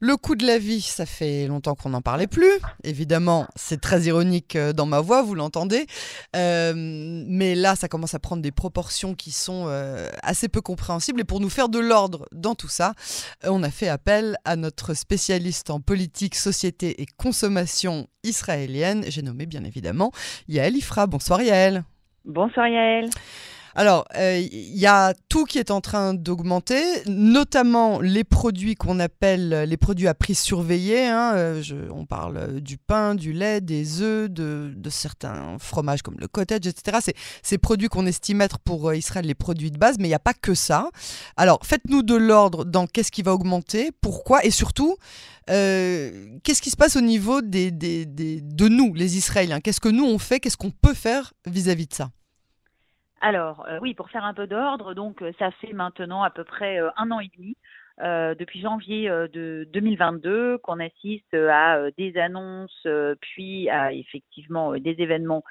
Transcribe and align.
Le 0.00 0.16
coût 0.16 0.36
de 0.36 0.46
la 0.46 0.58
vie, 0.58 0.80
ça 0.80 1.06
fait 1.06 1.46
longtemps 1.48 1.74
qu'on 1.74 1.90
n'en 1.90 2.00
parlait 2.00 2.28
plus. 2.28 2.52
Évidemment, 2.84 3.46
c'est 3.56 3.80
très 3.80 4.02
ironique 4.02 4.54
euh, 4.54 4.72
dans 4.72 4.86
ma 4.86 5.00
voix, 5.00 5.22
vous 5.22 5.34
l'entendez. 5.34 5.86
Euh, 6.36 6.72
mais 6.76 7.56
là, 7.56 7.74
ça 7.74 7.88
commence 7.88 8.14
à 8.14 8.20
prendre 8.20 8.40
des 8.40 8.52
proportions 8.52 9.14
qui 9.14 9.32
sont 9.32 9.64
euh, 9.66 10.08
assez 10.22 10.48
peu 10.48 10.60
compréhensibles. 10.60 11.20
Et 11.20 11.24
pour 11.24 11.40
nous 11.40 11.50
faire 11.50 11.68
de 11.68 11.80
l'ordre 11.80 12.26
dans 12.32 12.54
tout 12.54 12.68
ça, 12.68 12.94
on 13.44 13.62
a 13.64 13.70
fait 13.70 13.88
appel 13.88 14.36
à 14.44 14.54
notre 14.54 14.94
spécialiste 14.94 15.70
en 15.70 15.80
politique, 15.80 16.36
société 16.36 17.02
et 17.02 17.06
consommation 17.16 18.06
israélienne. 18.22 19.04
J'ai 19.08 19.22
nommé 19.22 19.46
bien 19.46 19.64
évidemment 19.64 20.12
Yael 20.46 20.76
Ifra. 20.76 21.08
Bonsoir 21.08 21.42
Yael. 21.42 21.82
Bonsoir 22.24 22.68
Yael. 22.68 23.10
Alors, 23.78 24.06
il 24.16 24.20
euh, 24.20 24.40
y 24.50 24.86
a 24.86 25.14
tout 25.28 25.44
qui 25.44 25.60
est 25.60 25.70
en 25.70 25.80
train 25.80 26.12
d'augmenter, 26.12 26.82
notamment 27.06 28.00
les 28.00 28.24
produits 28.24 28.74
qu'on 28.74 28.98
appelle 28.98 29.50
les 29.50 29.76
produits 29.76 30.08
à 30.08 30.14
prix 30.14 30.34
surveillé. 30.34 31.06
Hein. 31.06 31.34
Euh, 31.36 31.62
on 31.94 32.04
parle 32.04 32.60
du 32.60 32.76
pain, 32.76 33.14
du 33.14 33.32
lait, 33.32 33.60
des 33.60 34.02
œufs, 34.02 34.28
de, 34.28 34.74
certains 34.90 35.58
fromages 35.60 36.02
comme 36.02 36.16
le 36.18 36.26
cottage, 36.26 36.66
etc. 36.66 36.98
C'est 37.00 37.14
ces 37.44 37.56
produits 37.56 37.86
qu'on 37.86 38.06
estime 38.06 38.40
être 38.40 38.58
pour 38.58 38.88
euh, 38.88 38.96
Israël 38.96 39.24
les 39.24 39.36
produits 39.36 39.70
de 39.70 39.78
base, 39.78 39.94
mais 40.00 40.06
il 40.06 40.10
n'y 40.10 40.14
a 40.14 40.18
pas 40.18 40.34
que 40.34 40.54
ça. 40.54 40.90
Alors, 41.36 41.60
faites-nous 41.62 42.02
de 42.02 42.16
l'ordre 42.16 42.64
dans 42.64 42.88
qu'est-ce 42.88 43.12
qui 43.12 43.22
va 43.22 43.32
augmenter, 43.32 43.92
pourquoi, 44.00 44.44
et 44.44 44.50
surtout, 44.50 44.96
qu'est-ce 45.46 46.62
qui 46.62 46.70
se 46.70 46.76
passe 46.76 46.96
au 46.96 47.00
niveau 47.00 47.42
de 47.42 48.68
nous, 48.68 48.92
les 48.94 49.16
Israéliens? 49.16 49.60
Qu'est-ce 49.60 49.80
que 49.80 49.88
nous 49.88 50.04
on 50.04 50.18
fait? 50.18 50.40
Qu'est-ce 50.40 50.56
qu'on 50.56 50.72
peut 50.72 50.94
faire 50.94 51.32
vis 51.46 51.68
à 51.68 51.76
-vis 51.76 51.88
de 51.88 51.94
ça? 51.94 52.10
Alors, 53.20 53.66
euh, 53.68 53.78
oui, 53.82 53.94
pour 53.94 54.10
faire 54.10 54.24
un 54.24 54.34
peu 54.34 54.46
d'ordre, 54.46 54.94
donc 54.94 55.22
euh, 55.22 55.32
ça 55.38 55.50
fait 55.50 55.72
maintenant 55.72 56.22
à 56.22 56.30
peu 56.30 56.44
près 56.44 56.80
euh, 56.80 56.90
un 56.96 57.10
an 57.10 57.20
et 57.20 57.30
demi 57.36 57.56
euh, 58.00 58.36
depuis 58.36 58.60
janvier 58.60 59.10
euh, 59.10 59.26
de 59.26 59.68
2022 59.72 60.58
qu'on 60.58 60.78
assiste 60.78 61.34
à 61.34 61.78
euh, 61.78 61.90
des 61.98 62.16
annonces 62.16 62.86
puis 63.20 63.68
à 63.70 63.92
effectivement 63.92 64.72
des 64.74 64.96
événements 64.98 65.42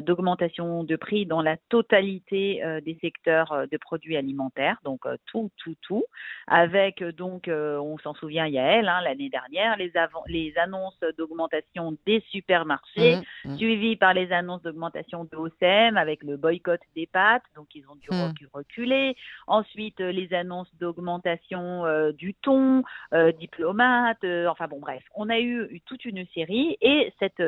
d'augmentation 0.00 0.84
de 0.84 0.96
prix 0.96 1.26
dans 1.26 1.42
la 1.42 1.56
totalité 1.68 2.62
des 2.84 2.96
secteurs 3.00 3.66
de 3.70 3.76
produits 3.76 4.16
alimentaires, 4.16 4.76
donc 4.84 5.00
tout, 5.26 5.50
tout, 5.56 5.74
tout, 5.82 6.04
avec 6.46 7.02
donc, 7.02 7.48
on 7.48 7.98
s'en 7.98 8.14
souvient 8.14 8.46
Yael, 8.46 8.88
hein, 8.88 9.00
l'année 9.02 9.28
dernière, 9.28 9.76
les, 9.76 9.92
les 10.28 10.54
annonces 10.56 10.98
d'augmentation 11.18 11.96
des 12.06 12.22
supermarchés, 12.30 13.16
mmh, 13.16 13.50
mmh. 13.50 13.56
suivies 13.56 13.96
par 13.96 14.14
les 14.14 14.30
annonces 14.32 14.62
d'augmentation 14.62 15.24
de 15.24 15.36
OCM 15.36 15.96
avec 15.96 16.22
le 16.22 16.36
boycott 16.36 16.80
des 16.94 17.06
pâtes, 17.06 17.44
donc 17.56 17.74
ils 17.74 17.84
ont 17.88 17.96
dû 17.96 18.08
mmh. 18.10 18.32
reculer. 18.52 19.16
Ensuite, 19.48 19.98
les 19.98 20.32
annonces 20.32 20.72
d'augmentation 20.76 21.84
euh, 21.92 22.12
du 22.12 22.34
ton, 22.34 22.82
euh, 23.12 23.32
diplomate, 23.32 24.24
euh, 24.24 24.46
enfin 24.48 24.66
bon 24.68 24.80
bref, 24.80 25.02
on 25.14 25.28
a 25.28 25.38
eu, 25.38 25.80
toute 25.86 26.04
une 26.04 26.26
série 26.34 26.76
et 26.80 27.12
cette, 27.18 27.42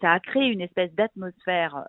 ça 0.00 0.12
a 0.12 0.20
créé 0.20 0.44
une 0.44 0.60
espèce 0.60 0.92
d'atmosphère 0.94 1.84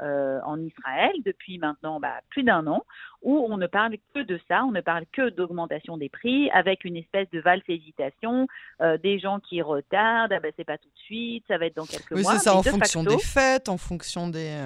en 0.46 0.60
Israël 0.60 1.12
depuis 1.26 1.60
maintenant 1.60 2.00
bah, 2.00 2.22
plus 2.30 2.44
d'un 2.44 2.66
an 2.68 2.84
où 3.22 3.46
on 3.50 3.58
ne 3.58 3.68
parle 3.68 3.96
que 4.16 4.22
de 4.22 4.40
ça, 4.48 4.64
on 4.66 4.72
ne 4.72 4.82
parle 4.82 5.06
que 5.12 5.30
d'augmentation 5.30 5.98
des 5.98 6.10
prix 6.10 6.50
avec 6.52 6.86
une 6.86 6.98
espèce 6.98 7.30
de 7.32 7.40
valse 7.40 7.64
hésitation, 7.68 8.48
des 9.02 9.20
gens 9.20 9.40
qui 9.40 9.62
retardent, 9.62 10.34
ah 10.34 10.40
ben 10.40 10.52
c'est 10.58 10.64
pas 10.64 10.78
tout 10.78 10.90
de 10.90 11.00
suite, 11.00 11.46
ça 11.48 11.58
va 11.58 11.68
être 11.68 11.76
dans 11.76 11.86
quelques 11.86 12.12
mois. 12.12 12.20
Oui, 12.20 12.26
c'est 12.38 12.50
ça, 12.50 12.56
en 12.56 12.64
fonction 12.64 13.04
des 13.04 13.20
fêtes, 13.20 13.70
en 13.70 13.78
fonction 13.78 14.28
des 14.28 14.58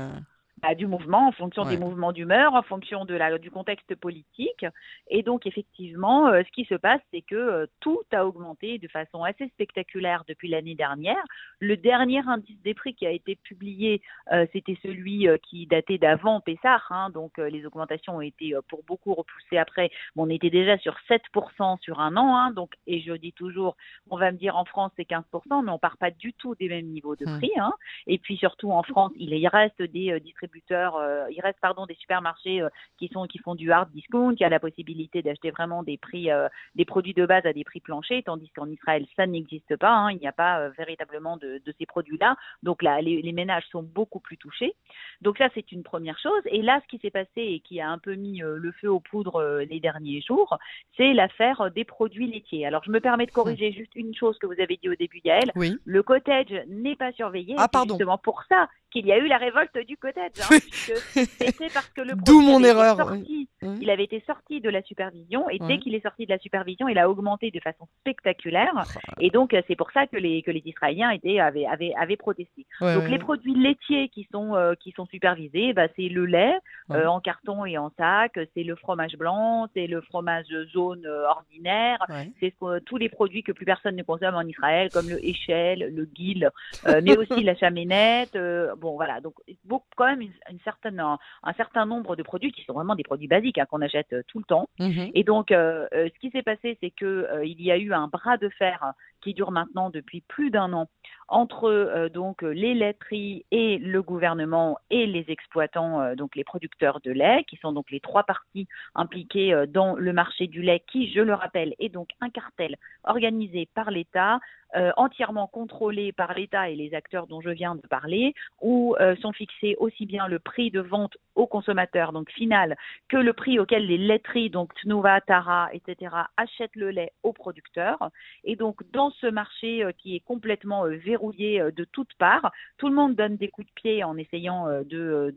bah, 0.62 0.74
du 0.74 0.88
mouvement, 0.88 1.28
en 1.28 1.32
fonction 1.32 1.66
des 1.66 1.78
mouvements 1.78 2.12
d'humeur, 2.12 2.54
en 2.54 2.64
fonction 2.64 3.06
de 3.06 3.14
la, 3.14 3.38
du 3.38 3.52
contexte 3.52 3.94
politique. 3.96 4.66
Et 5.10 5.22
donc, 5.22 5.46
effectivement, 5.46 6.28
euh, 6.28 6.42
ce 6.46 6.52
qui 6.52 6.66
se 6.66 6.76
passe, 6.76 7.02
c'est 7.14 7.22
que 7.22 7.36
euh, 7.36 7.66
tout 7.80 8.02
a 8.12 8.26
augmenté 8.26 8.80
de 8.80 8.88
façon 8.88 9.24
assez 9.24 9.48
spectaculaire 9.50 10.24
depuis 10.28 10.50
l'année 10.50 10.76
dernière. 10.76 11.24
Le 11.60 11.78
dernier 11.78 12.22
indice 12.28 12.60
des 12.64 12.74
prix 12.74 12.96
qui 12.96 13.06
a 13.06 13.12
été 13.12 13.36
publié, 13.36 14.02
euh, 14.32 14.48
c'était 14.52 14.78
celui 14.82 15.28
qui 15.44 15.68
datait 15.68 15.98
d'avant 15.98 16.42
Pessar. 16.42 16.86
Hein, 16.90 17.12
donc, 17.12 17.38
les 17.38 17.66
augmentations 17.66 18.18
ont 18.18 18.22
été 18.22 18.54
pour 18.68 18.84
beaucoup 18.84 19.14
repoussées 19.14 19.58
après. 19.58 19.92
on 20.16 20.30
était 20.30 20.50
déjà 20.50 20.78
sur 20.80 20.98
7% 21.08 21.80
sur 21.82 22.00
un 22.00 22.18
an. 22.18 22.36
Hein, 22.36 22.52
donc, 22.52 22.74
et 22.88 23.02
je 23.02 23.14
dis 23.14 23.34
toujours, 23.34 23.78
on 24.10 24.18
va 24.18 24.32
me 24.32 24.38
dire 24.38 24.56
en 24.58 24.66
France, 24.66 24.92
c'est 24.96 25.08
15%, 25.08 25.64
mais 25.64 25.72
on 25.72 25.80
part 25.80 25.98
pas 25.98 26.12
du 26.12 26.34
tout 26.34 26.56
des 26.56 26.68
mêmes 26.68 26.88
niveaux 26.88 27.16
de 27.16 27.26
mmh. 27.26 27.38
prix. 27.38 27.52
Hein. 27.58 27.74
Et 28.08 28.18
puis, 28.18 28.38
surtout 28.38 28.72
en 28.72 28.84
France, 28.84 29.12
il 29.18 29.34
y 29.36 29.48
reste 29.48 29.82
des 29.82 30.20
distributeurs 30.48 30.96
euh, 30.96 31.26
il 31.30 31.42
reste 31.42 31.60
pardon 31.62 31.86
des 31.86 31.96
supermarchés 31.96 32.62
euh, 32.62 32.70
qui 32.98 33.08
sont 33.10 33.26
qui 33.26 33.40
font 33.40 33.56
du 33.56 33.72
hard 33.72 33.90
discount, 33.92 34.36
qui 34.36 34.44
a 34.44 34.50
la 34.50 34.60
possibilité 34.60 35.22
d'acheter 35.22 35.52
vraiment 35.52 35.84
des 35.84 35.98
prix 35.98 36.32
euh, 36.32 36.48
des 36.76 36.86
produits 36.86 37.14
de 37.14 37.26
base 37.26 37.46
à 37.46 37.54
des 37.54 37.64
prix 37.64 37.80
planchers, 37.80 38.24
tandis 38.26 38.50
qu'en 38.50 38.70
Israël 38.70 39.06
ça 39.16 39.28
n'existe 39.28 39.76
pas. 39.78 39.92
Hein. 39.92 40.12
il 40.12 40.18
n'y 40.18 40.28
a 40.28 40.32
pas 40.32 40.70
véritablement 40.70 41.38
de, 41.38 41.62
ces 41.78 41.86
produits-là. 41.86 42.36
Donc 42.64 42.82
là, 42.82 43.02
les, 43.02 43.32
ménages 43.32 43.66
sont 43.72 43.84
beaucoup 43.84 44.20
plus 44.20 44.38
touchés. 44.38 44.74
Donc 45.22 45.38
ça, 45.38 45.50
c'est 45.54 45.72
une 45.72 45.84
première 45.84 46.18
chose. 46.18 46.42
Et 46.46 46.62
là, 46.62 46.80
ce 46.84 46.88
qui 46.88 47.00
s'est 47.00 47.12
passé 47.12 47.30
et 47.36 47.60
qui 47.60 47.80
a 47.80 47.90
un 47.90 47.98
peu 47.98 48.16
mis 48.16 48.40
le 48.40 48.72
feu 48.72 48.90
aux 48.90 49.00
poudres 49.00 49.42
les 49.70 49.80
derniers 49.80 50.22
jours, 50.22 50.58
c'est 50.96 51.14
l'affaire 51.14 51.70
des 51.72 51.84
produits 51.84 52.28
laitiers. 52.32 52.66
Alors, 52.66 52.84
je 52.84 52.92
me 52.92 53.00
permets 53.00 53.26
de 53.26 53.32
corriger 53.32 53.72
juste 53.72 53.96
une 53.96 54.16
chose 54.16 54.38
que 54.40 54.48
vous 54.48 54.60
avez 54.60 54.78
dit 54.78 54.90
au 54.90 54.96
début, 54.96 55.22
Yael. 55.24 55.52
Oui. 55.56 55.78
Le 55.86 56.04
cottage 56.04 56.54
n'est 56.68 56.96
pas 56.96 57.12
surveillé. 57.12 57.56
Ah, 57.58 57.68
pardon. 57.68 57.96
justement 57.96 58.18
pour 58.18 58.44
ça 58.50 58.68
qu'il 58.92 59.06
y 59.06 59.12
a 59.12 59.18
eu 59.18 59.28
la 59.28 59.38
révolte 59.38 59.78
du 59.86 59.98
cottage. 59.98 60.32
Hein, 60.40 60.58
c'était 60.60 61.70
parce 61.74 61.90
que 61.90 62.02
le 62.02 62.14
D'où 62.26 62.42
mon 62.42 62.64
erreur. 62.64 63.16
Mmh. 63.62 63.78
Il 63.82 63.90
avait 63.90 64.04
été 64.04 64.24
sorti 64.26 64.62
de 64.62 64.70
la 64.70 64.82
supervision 64.84 65.50
et 65.50 65.60
dès 65.60 65.80
qu'il 65.80 65.96
est 65.96 66.04
sorti 66.04 66.26
de 66.26 66.32
la 66.32 66.38
supervision, 66.38 66.88
il 66.88 66.98
a 67.00 67.10
augmenté 67.10 67.52
de 67.52 67.60
façon 67.60 67.88
spectaculaire. 68.02 68.72
Oh 68.76 69.12
et 69.20 69.30
donc, 69.30 69.56
c'est 69.68 69.76
pour 69.76 69.92
ça 69.92 70.08
que 70.08 70.18
les, 70.18 70.42
que 70.44 70.52
les 70.52 70.62
Israéliens 70.66 71.10
étaient, 71.12 71.40
avaient, 71.40 71.66
avaient, 71.66 71.94
avaient 72.00 72.18
protesté. 72.18 72.66
donc, 72.82 73.10
les 73.10 73.20
produits 73.20 73.56
laitiers 73.56 74.10
qui 74.10 74.28
sont, 74.32 74.56
euh, 74.56 74.74
qui 74.76 74.92
sont 74.92 75.06
supervisés, 75.08 75.74
bah, 75.74 75.88
c'est 75.96 76.10
le 76.10 76.26
lait 76.26 76.58
euh, 76.92 77.06
en 77.06 77.20
carton 77.20 77.66
et 77.66 77.78
en 77.78 77.92
sac, 77.98 78.40
c'est 78.56 78.64
le 78.64 78.76
fromage 78.76 79.18
blanc, 79.18 79.68
c'est 79.74 79.88
le 79.88 80.02
fromage 80.02 80.46
jaune 80.74 81.06
euh, 81.06 81.28
ordinaire, 81.28 82.06
c'est 82.40 82.54
tous 82.86 82.98
les 82.98 83.10
produits 83.10 83.44
que 83.44 83.52
plus 83.52 83.66
personne 83.66 83.96
ne 83.96 84.04
consomme 84.04 84.36
en 84.36 84.42
Israël, 84.42 84.90
comme 84.92 85.10
le 85.10 85.24
échelle, 85.26 85.94
le 85.94 86.06
guil, 86.06 86.50
mais 86.86 87.18
aussi 87.18 87.44
la 87.44 87.56
chaménette. 87.56 88.38
Bon, 88.78 88.96
voilà. 88.96 89.22
Donc, 89.22 89.34
beaucoup, 89.66 89.86
quand 89.96 90.06
même 90.06 90.22
une, 90.22 90.60
certaine, 90.64 91.00
un, 91.00 91.54
certain 91.54 91.86
nombre 91.86 92.16
de 92.16 92.24
produits 92.24 92.52
qui 92.52 92.64
sont 92.64 92.74
vraiment 92.74 92.96
des 92.96 93.04
produits 93.04 93.28
basiques 93.28 93.58
hein, 93.58 93.66
qu'on 93.70 93.82
achète 93.82 94.14
euh, 94.14 94.24
tout 94.28 94.40
le 94.40 94.46
temps. 94.46 94.70
Mhm. 94.80 95.12
Et 95.14 95.24
donc, 95.24 95.52
euh, 95.52 95.88
euh, 95.94 96.10
ce 96.14 96.20
qui 96.20 96.30
s'est 96.32 96.44
passé, 96.44 96.78
c'est 96.82 96.92
que 96.92 97.28
il 97.44 97.62
y 97.62 97.72
a 97.72 97.78
eu 97.78 97.94
un 97.94 98.08
bras 98.08 98.38
de 98.38 98.50
fer 98.50 98.94
qui 99.22 99.34
dure 99.34 99.52
maintenant 99.52 99.90
depuis 99.90 100.22
plus 100.22 100.50
d'un 100.50 100.74
an 100.74 100.88
entre 101.30 102.08
donc 102.14 102.42
les 102.42 102.74
laiteries 102.74 103.46
et 103.52 103.80
le 103.80 104.02
gouvernement 104.02 104.78
et 104.90 105.06
les 105.06 105.26
exploitants, 105.28 106.16
donc 106.16 106.38
les 106.38 106.46
producteurs 106.46 107.02
de 107.02 107.12
lait, 107.12 107.44
qui 107.50 107.58
sont 107.58 107.74
donc 107.74 107.92
les 107.92 108.00
trois 108.00 108.24
parties 108.24 108.66
impliquées 108.96 109.66
dans 109.68 109.96
le 109.96 110.14
marché 110.14 110.48
du 110.48 110.62
lait, 110.62 110.82
qui, 110.90 111.12
je 111.12 111.20
le 111.20 111.34
rappelle, 111.34 111.76
est 111.80 111.90
donc 111.90 112.08
un 112.22 112.30
cartel 112.30 112.78
organisé 113.04 113.68
par 113.74 113.92
l'État 113.92 114.40
euh, 114.76 114.92
entièrement 114.98 115.48
contrôlés 115.48 116.12
par 116.12 116.34
l'État 116.34 116.70
et 116.70 116.76
les 116.76 116.94
acteurs 116.94 117.26
dont 117.28 117.40
je 117.40 117.50
viens 117.50 117.76
de 117.76 117.88
parler, 117.88 118.34
où 118.62 118.98
euh, 119.00 119.16
sont 119.22 119.32
fixés 119.32 119.78
aussi 119.80 120.06
bien 120.06 120.28
le 120.28 120.40
prix 120.40 120.72
de 120.72 120.82
vente 120.82 121.16
au 121.36 121.48
consommateur, 121.48 122.12
donc 122.12 122.30
final, 122.32 122.76
que 123.08 123.16
le 123.16 123.32
prix 123.32 123.60
auquel 123.60 123.86
les 123.86 123.98
laiteries, 123.98 124.50
donc 124.50 124.74
Tnuva, 124.76 125.22
Tara, 125.22 125.70
etc., 125.72 126.14
achètent 126.36 126.76
le 126.76 126.90
lait 126.90 127.14
aux 127.24 127.32
producteurs. 127.32 128.10
Et 128.44 128.58
donc, 128.58 128.82
dans 128.92 129.10
ce 129.22 129.28
marché 129.28 129.84
euh, 129.84 129.92
qui 129.98 130.16
est 130.16 130.20
complètement 130.20 130.86
verrouillé 130.86 131.62
de 131.76 131.84
toutes 131.84 132.14
parts, 132.16 132.52
tout 132.78 132.88
le 132.90 132.96
monde 132.96 133.16
donne 133.16 133.38
des 133.38 133.50
coups 133.50 133.68
de 133.68 133.74
pied 133.74 134.04
en 134.04 134.18
essayant 134.18 134.68
de, 134.84 135.34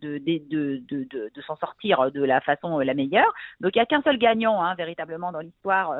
s'en 1.46 1.56
sortir 1.56 2.10
de 2.10 2.22
la 2.22 2.40
façon 2.40 2.78
la 2.78 2.94
meilleure. 2.94 3.32
Donc, 3.60 3.74
il 3.74 3.78
n'y 3.78 3.82
a 3.82 3.86
qu'un 3.86 4.02
seul 4.02 4.18
gagnant, 4.18 4.62
hein, 4.62 4.74
véritablement, 4.74 5.32
dans 5.32 5.40
l'histoire, 5.40 5.94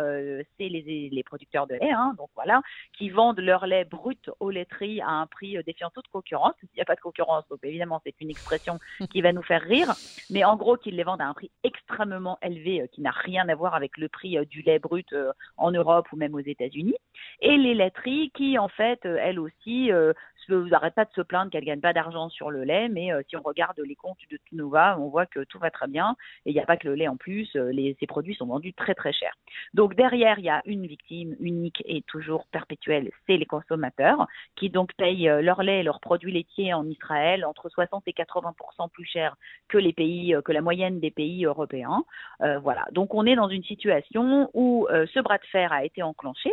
c'est 0.59 0.69
les, 0.69 1.23
producteurs 1.25 1.67
de 1.67 1.75
lait, 1.75 1.91
hein, 1.91 2.15
donc 2.19 2.29
voilà, 2.35 2.61
qui 2.97 3.11
vendent 3.11 3.41
leur 3.41 3.67
lait 3.67 3.85
brut 3.85 4.31
aux 4.41 4.50
laiteries 4.50 5.00
à 5.00 5.11
un 5.11 5.26
prix 5.26 5.56
euh, 5.56 5.62
défiant 5.62 5.91
toute 5.91 6.09
concurrence. 6.09 6.55
Il 6.62 6.69
n'y 6.76 6.83
a 6.83 6.85
pas 6.85 6.94
de 6.94 7.00
concurrence, 7.00 7.44
donc 7.49 7.61
évidemment 7.62 8.00
c'est 8.05 8.15
une 8.21 8.31
expression 8.31 8.79
qui 9.11 9.21
va 9.23 9.33
nous 9.33 9.43
faire 9.43 9.62
rire, 9.62 9.93
mais 10.31 10.44
en 10.44 10.56
gros 10.56 10.76
qu'ils 10.76 10.97
les 10.97 11.05
vendent 11.05 11.21
à 11.21 11.26
un 11.26 11.35
prix 11.35 11.50
extrêmement 11.62 12.38
élevé 12.43 12.83
euh, 12.83 12.87
qui 12.87 13.00
n'a 13.00 13.11
rien 13.11 13.49
à 13.49 13.55
voir 13.55 13.75
avec 13.75 13.97
le 13.97 14.09
prix 14.09 14.38
euh, 14.38 14.44
du 14.44 14.62
lait 14.62 14.79
brut 14.79 15.15
en 15.56 15.71
Europe 15.71 16.09
ou 16.12 16.17
même 16.17 16.35
aux 16.35 16.41
États-Unis. 16.41 16.97
Et 17.41 17.56
les 17.61 17.75
laiteries 17.75 18.31
qui 18.35 18.59
en 18.59 18.69
fait 18.69 19.05
elles 19.05 19.39
aussi 19.39 19.91
n'arrêtent 20.49 20.95
pas 20.95 21.05
de 21.05 21.12
se 21.15 21.21
plaindre 21.21 21.51
qu'elles 21.51 21.65
gagnent 21.65 21.81
pas 21.81 21.93
d'argent 21.93 22.29
sur 22.29 22.51
le 22.51 22.65
lait, 22.65 22.89
mais 22.89 23.11
si 23.29 23.37
on 23.37 23.43
regarde 23.43 23.79
les 23.79 23.95
comptes 23.95 24.19
de 24.31 24.39
Tunova, 24.49 24.99
on 24.99 25.09
voit 25.09 25.27
que 25.27 25.45
tout 25.45 25.59
va 25.59 25.71
très 25.71 25.87
bien 25.87 26.17
et 26.45 26.51
il 26.51 26.55
n'y 26.55 26.61
a 26.61 26.67
pas 26.67 26.77
que 26.77 26.89
le 26.89 26.95
lait 26.95 27.07
en 27.07 27.17
plus, 27.17 27.55
les, 27.55 27.97
ces 28.01 28.07
produits 28.07 28.35
sont 28.35 28.47
vendus 28.47 28.75
très 28.75 28.95
très 28.95 29.12
cher. 29.12 29.33
Donc 29.75 29.95
derrière, 29.95 30.39
il 30.39 30.45
y 30.45 30.51
a 30.51 30.62
une 30.65 30.87
victime 30.87 31.37
unique 31.39 31.83
et 31.85 32.03
toujours 32.03 32.47
perpétuelle, 32.51 33.11
c'est 33.27 33.37
les 33.37 33.47
consommateurs 33.47 34.27
qui 34.57 34.71
donc 34.71 34.93
payent 34.95 35.29
euh, 35.29 35.43
leur 35.43 35.62
lait 35.62 35.81
et 35.81 35.83
leurs 35.83 36.01
produits 36.01 36.33
laitiers 36.33 36.75
en 36.75 36.87
Israël 36.87 37.45
entre 37.45 37.69
60 37.69 38.03
et 38.07 38.12
80% 38.12 38.91
plus 38.91 39.05
cher 39.05 39.37
que 39.69 39.79
les 39.79 39.93
pays, 39.93 40.35
euh, 40.35 40.43
que 40.43 40.53
la 40.53 40.61
moyenne 40.61 41.01
des 41.01 41.11
pays 41.11 41.45
européens. 41.45 42.05
Euh, 42.43 42.59
voilà. 42.59 42.87
Donc 42.93 43.15
on 43.15 43.27
est 43.27 43.37
dans 43.37 43.49
une 43.49 43.65
situation 43.65 44.51
où 44.55 44.87
ce 44.91 45.21
bras 45.21 45.39
de 45.39 45.47
fer 45.47 45.73
a 45.73 45.85
été 45.85 46.03
enclenché 46.03 46.53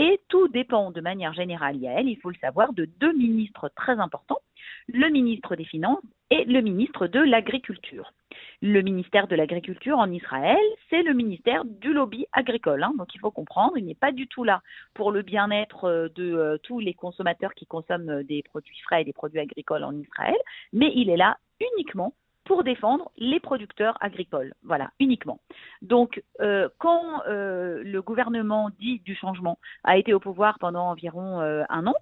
Et 0.00 0.20
tout 0.28 0.46
dépend 0.46 0.92
de 0.92 1.00
manière 1.00 1.32
générale, 1.32 1.76
il 1.76 2.16
faut 2.22 2.30
le 2.30 2.36
savoir, 2.36 2.72
de 2.72 2.84
deux 2.84 3.12
ministres 3.12 3.68
très 3.74 3.98
importants, 3.98 4.38
le 4.86 5.08
ministre 5.08 5.56
des 5.56 5.64
Finances 5.64 6.04
et 6.30 6.44
le 6.44 6.60
ministre 6.60 7.08
de 7.08 7.18
l'Agriculture. 7.18 8.12
Le 8.62 8.80
ministère 8.82 9.26
de 9.26 9.34
l'Agriculture 9.34 9.98
en 9.98 10.08
Israël, 10.12 10.56
c'est 10.88 11.02
le 11.02 11.14
ministère 11.14 11.64
du 11.64 11.92
lobby 11.92 12.26
agricole. 12.30 12.84
Hein. 12.84 12.92
donc 12.96 13.12
il 13.12 13.18
faut 13.18 13.32
comprendre, 13.32 13.76
il 13.76 13.86
n'est 13.86 13.96
pas 13.96 14.12
du 14.12 14.28
tout 14.28 14.44
là 14.44 14.62
pour 14.94 15.10
le 15.10 15.22
bien-être 15.22 15.86
euh, 15.86 16.08
de 16.14 16.32
euh, 16.32 16.58
tous 16.62 16.78
les 16.78 16.94
consommateurs 16.94 17.54
qui 17.54 17.66
consomment 17.66 18.20
euh, 18.20 18.22
des 18.22 18.44
produits 18.44 18.78
frais 18.84 19.02
et 19.02 19.04
des 19.04 19.12
produits 19.12 19.40
agricoles 19.40 19.82
en 19.82 19.96
Israël, 19.98 20.36
mais 20.72 20.92
il 20.94 21.10
est 21.10 21.16
là 21.16 21.38
uniquement 21.74 22.14
pour 22.48 22.64
défendre 22.64 23.12
les 23.16 23.38
producteurs 23.38 23.96
agricoles. 24.00 24.54
Voilà, 24.64 24.90
uniquement. 24.98 25.38
Donc, 25.82 26.22
quand 26.78 27.22
le 27.26 28.00
gouvernement 28.00 28.70
dit 28.80 29.00
du 29.04 29.14
changement 29.14 29.58
a 29.84 29.96
été 29.96 30.12
au 30.14 30.20
pouvoir 30.20 30.58
pendant 30.58 30.88
environ 30.88 31.40
un 31.40 31.86
an, 31.86 31.94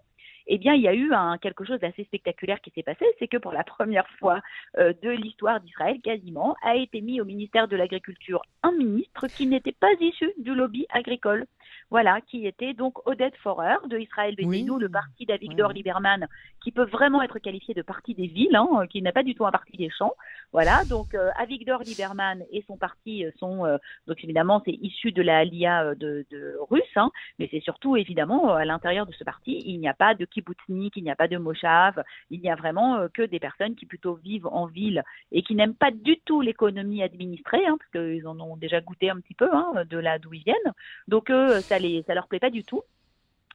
eh 0.47 0.59
bien, 0.59 0.75
il 0.75 0.83
y 0.83 0.89
a 0.89 0.95
eu 0.95 1.11
quelque 1.41 1.65
chose 1.65 1.81
d'assez 1.81 2.05
spectaculaire 2.05 2.61
qui 2.61 2.71
s'est 2.71 2.83
passé, 2.83 3.05
c'est 3.19 3.29
que 3.29 3.37
pour 3.37 3.53
la 3.53 3.65
première 3.77 4.09
fois 4.19 4.41
euh, 4.79 4.93
de 5.03 5.11
l'histoire 5.11 5.61
d'Israël, 5.61 6.01
quasiment, 6.03 6.57
a 6.63 6.77
été 6.77 7.01
mis 7.01 7.21
au 7.21 7.25
ministère 7.25 7.69
de 7.69 7.77
l'Agriculture 7.77 8.43
un 8.63 8.73
ministre 8.73 9.27
qui 9.27 9.47
n'était 9.47 9.73
pas 9.73 9.93
issu 10.01 10.33
du 10.39 10.55
lobby 10.55 10.87
agricole. 10.91 11.47
Voilà, 11.91 12.21
qui 12.21 12.47
était 12.47 12.75
donc 12.75 13.07
Odette 13.07 13.37
Forer 13.37 13.77
de 13.89 13.99
Israël 13.99 14.35
Bézinou, 14.35 14.79
le 14.79 14.89
parti 14.89 15.25
d'Avigdor 15.25 15.73
Lieberman, 15.73 16.27
qui 16.63 16.73
peut 16.73 16.85
vraiment 16.85 17.23
être 17.23 17.39
qualifié 17.39 17.75
de 17.75 17.83
parti 17.83 18.15
des 18.15 18.27
villes, 18.27 18.57
hein, 18.57 18.87
qui 18.91 19.01
n'a 19.03 19.13
pas 19.13 19.23
du 19.23 19.37
tout 19.37 19.47
un 19.47 19.53
parti 19.53 19.77
des 19.77 19.91
champs. 19.91 20.15
Voilà, 20.53 20.85
donc 20.85 21.15
euh, 21.15 21.31
Avigdor 21.39 21.83
Lieberman 21.83 22.43
et 22.51 22.65
son 22.67 22.77
parti 22.77 23.25
sont, 23.39 23.65
euh, 23.65 23.79
donc 24.09 24.23
évidemment, 24.25 24.63
c'est 24.65 24.73
issu 24.73 25.13
de 25.13 25.23
la 25.23 25.45
LIA 25.45 25.95
de, 25.95 26.27
de 26.31 26.57
russe, 26.71 26.83
hein, 26.97 27.11
mais 27.39 27.49
c'est 27.53 27.61
surtout 27.61 27.97
évidemment 27.97 28.55
à 28.55 28.65
l'intérieur 28.65 29.07
de 29.07 29.13
ce 29.13 29.23
parti, 29.23 29.63
il 29.65 29.79
n'y 29.79 29.89
a 29.89 29.95
pas 29.95 30.15
de 30.15 30.25
kibbutznik, 30.25 30.97
il 30.97 31.05
n'y 31.05 31.11
a 31.11 31.17
pas 31.17 31.29
de 31.29 31.37
moshav, 31.37 32.03
il 32.31 32.41
n'y 32.41 32.51
a 32.51 32.57
vraiment 32.57 32.97
euh, 32.97 33.09
que 33.13 33.23
des 33.23 33.39
personnes 33.39 33.77
qui 33.77 33.87
plutôt 33.87 34.15
vivent 34.15 34.49
en 34.49 34.67
ville 34.67 35.05
et 35.31 35.43
qui 35.43 35.55
n'aiment 35.55 35.75
pas 35.75 35.91
du 35.91 36.19
tout 36.25 36.41
l'économie 36.41 37.03
administrée, 37.03 37.65
hein, 37.67 37.77
parce 37.79 37.91
qu'ils 37.91 38.27
en 38.27 38.39
ont 38.41 38.57
déjà 38.57 38.81
goûté 38.81 39.11
un 39.11 39.21
petit 39.21 39.35
peu 39.35 39.49
de 39.89 39.99
là 39.99 40.19
d'où 40.19 40.35
ils 40.35 40.43
viennent. 40.43 40.73
Donc 41.09 41.31
eux, 41.31 41.61
ça 41.77 41.79
les, 41.79 42.03
ça 42.07 42.15
leur 42.15 42.27
plaît 42.27 42.41
pas 42.41 42.51
du 42.51 42.65
tout. 42.65 42.83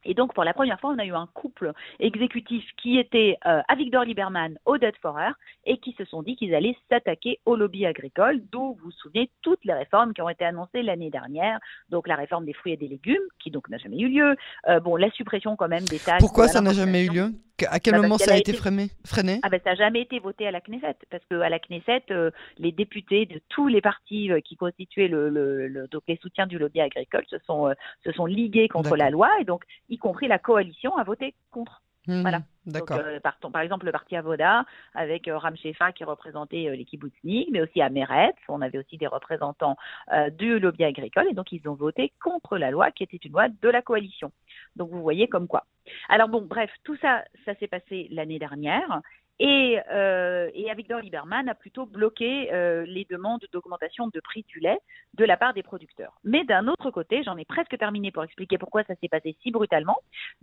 Et 0.03 0.15
donc, 0.15 0.33
pour 0.33 0.43
la 0.43 0.53
première 0.53 0.79
fois, 0.79 0.91
on 0.95 0.97
a 0.97 1.05
eu 1.05 1.13
un 1.13 1.27
couple 1.31 1.73
exécutif 1.99 2.63
qui 2.81 2.97
était 2.97 3.37
euh, 3.45 3.61
Avigdor 3.67 4.03
Lieberman, 4.03 4.57
Odette 4.65 4.97
Forer, 4.97 5.31
et 5.65 5.77
qui 5.77 5.93
se 5.93 6.05
sont 6.05 6.23
dit 6.23 6.35
qu'ils 6.35 6.55
allaient 6.55 6.75
s'attaquer 6.89 7.39
au 7.45 7.55
lobby 7.55 7.85
agricole, 7.85 8.41
d'où 8.51 8.73
vous 8.73 8.85
vous 8.85 8.91
souvenez 8.91 9.29
toutes 9.43 9.63
les 9.63 9.73
réformes 9.73 10.15
qui 10.15 10.23
ont 10.23 10.29
été 10.29 10.43
annoncées 10.43 10.81
l'année 10.81 11.11
dernière. 11.11 11.59
Donc, 11.89 12.07
la 12.07 12.15
réforme 12.15 12.45
des 12.45 12.53
fruits 12.53 12.73
et 12.73 12.77
des 12.77 12.87
légumes, 12.87 13.21
qui 13.37 13.51
donc 13.51 13.69
n'a 13.69 13.77
jamais 13.77 13.99
eu 13.99 14.09
lieu. 14.09 14.35
Euh, 14.67 14.79
bon, 14.79 14.95
la 14.95 15.11
suppression 15.11 15.55
quand 15.55 15.67
même 15.67 15.85
des 15.85 15.99
taxes. 15.99 16.19
Pourquoi 16.19 16.47
ça 16.47 16.61
n'a 16.61 16.73
jamais 16.73 17.05
eu 17.05 17.09
lieu? 17.09 17.31
À 17.69 17.79
quel 17.79 17.93
bah, 17.93 18.01
moment 18.01 18.17
ça 18.17 18.33
a, 18.33 18.37
été, 18.37 18.53
freiné, 18.53 18.89
freiné? 19.05 19.39
Ah 19.43 19.49
ben, 19.49 19.59
Ça 19.63 19.71
n'a 19.71 19.75
jamais 19.75 20.01
été 20.01 20.19
voté 20.19 20.47
à 20.47 20.51
la 20.51 20.61
Knesset, 20.61 20.95
parce 21.09 21.23
qu'à 21.25 21.49
la 21.49 21.59
Knesset, 21.59 22.03
euh, 22.11 22.31
les 22.57 22.71
députés 22.71 23.25
de 23.25 23.41
tous 23.49 23.67
les 23.67 23.81
partis 23.81 24.31
euh, 24.31 24.39
qui 24.41 24.55
constituaient 24.55 25.07
le, 25.07 25.87
donc 25.91 26.03
les 26.07 26.17
soutiens 26.17 26.47
du 26.47 26.57
lobby 26.57 26.81
agricole 26.81 27.25
se 27.29 27.37
sont, 27.39 27.67
euh, 27.67 27.73
se 28.03 28.11
sont 28.11 28.25
ligués 28.25 28.67
contre 28.67 28.95
la 28.95 29.09
loi, 29.09 29.29
et 29.39 29.45
donc 29.45 29.63
y 29.89 29.97
compris 29.97 30.27
la 30.27 30.39
coalition 30.39 30.95
a 30.97 31.03
voté 31.03 31.33
contre. 31.51 31.81
Mmh, 32.07 32.21
voilà. 32.21 32.41
D'accord. 32.65 32.99
par, 33.21 33.37
par, 33.51 33.61
exemple, 33.61 33.85
le 33.85 33.91
parti 33.91 34.15
Avoda, 34.15 34.65
avec 34.95 35.29
Ram 35.31 35.55
Shefa 35.55 35.91
qui 35.91 36.03
représentait 36.03 36.75
l'équipe 36.75 36.99
Boutznik, 36.99 37.49
mais 37.51 37.61
aussi 37.61 37.81
à 37.81 37.89
Meretz, 37.89 38.35
on 38.49 38.61
avait 38.61 38.79
aussi 38.79 38.97
des 38.97 39.07
représentants 39.07 39.77
du 40.37 40.59
lobby 40.59 40.83
agricole, 40.83 41.27
et 41.29 41.33
donc 41.33 41.51
ils 41.51 41.67
ont 41.67 41.75
voté 41.75 42.11
contre 42.23 42.57
la 42.57 42.71
loi 42.71 42.89
qui 42.91 43.03
était 43.03 43.17
une 43.17 43.31
loi 43.33 43.49
de 43.49 43.69
la 43.69 43.83
coalition. 43.83 44.31
Donc 44.75 44.89
vous 44.89 45.01
voyez 45.01 45.27
comme 45.27 45.47
quoi. 45.47 45.65
Alors 46.09 46.29
bon, 46.29 46.41
bref, 46.41 46.71
tout 46.83 46.95
ça, 46.97 47.23
ça 47.45 47.55
s'est 47.55 47.67
passé 47.67 48.07
l'année 48.11 48.39
dernière. 48.39 49.01
Et, 49.43 49.79
euh, 49.91 50.51
et 50.53 50.69
Avigdor 50.69 50.99
Lieberman 50.99 51.49
a 51.49 51.55
plutôt 51.55 51.87
bloqué 51.87 52.53
euh, 52.53 52.85
les 52.85 53.07
demandes 53.09 53.43
d'augmentation 53.51 54.07
de 54.07 54.19
prix 54.19 54.45
du 54.47 54.59
lait 54.59 54.77
de 55.15 55.25
la 55.25 55.35
part 55.35 55.55
des 55.55 55.63
producteurs. 55.63 56.19
Mais 56.23 56.43
d'un 56.43 56.67
autre 56.67 56.91
côté, 56.91 57.23
j'en 57.23 57.37
ai 57.37 57.45
presque 57.45 57.75
terminé 57.75 58.11
pour 58.11 58.23
expliquer 58.23 58.59
pourquoi 58.59 58.83
ça 58.83 58.93
s'est 59.01 59.07
passé 59.07 59.35
si 59.41 59.49
brutalement, 59.49 59.97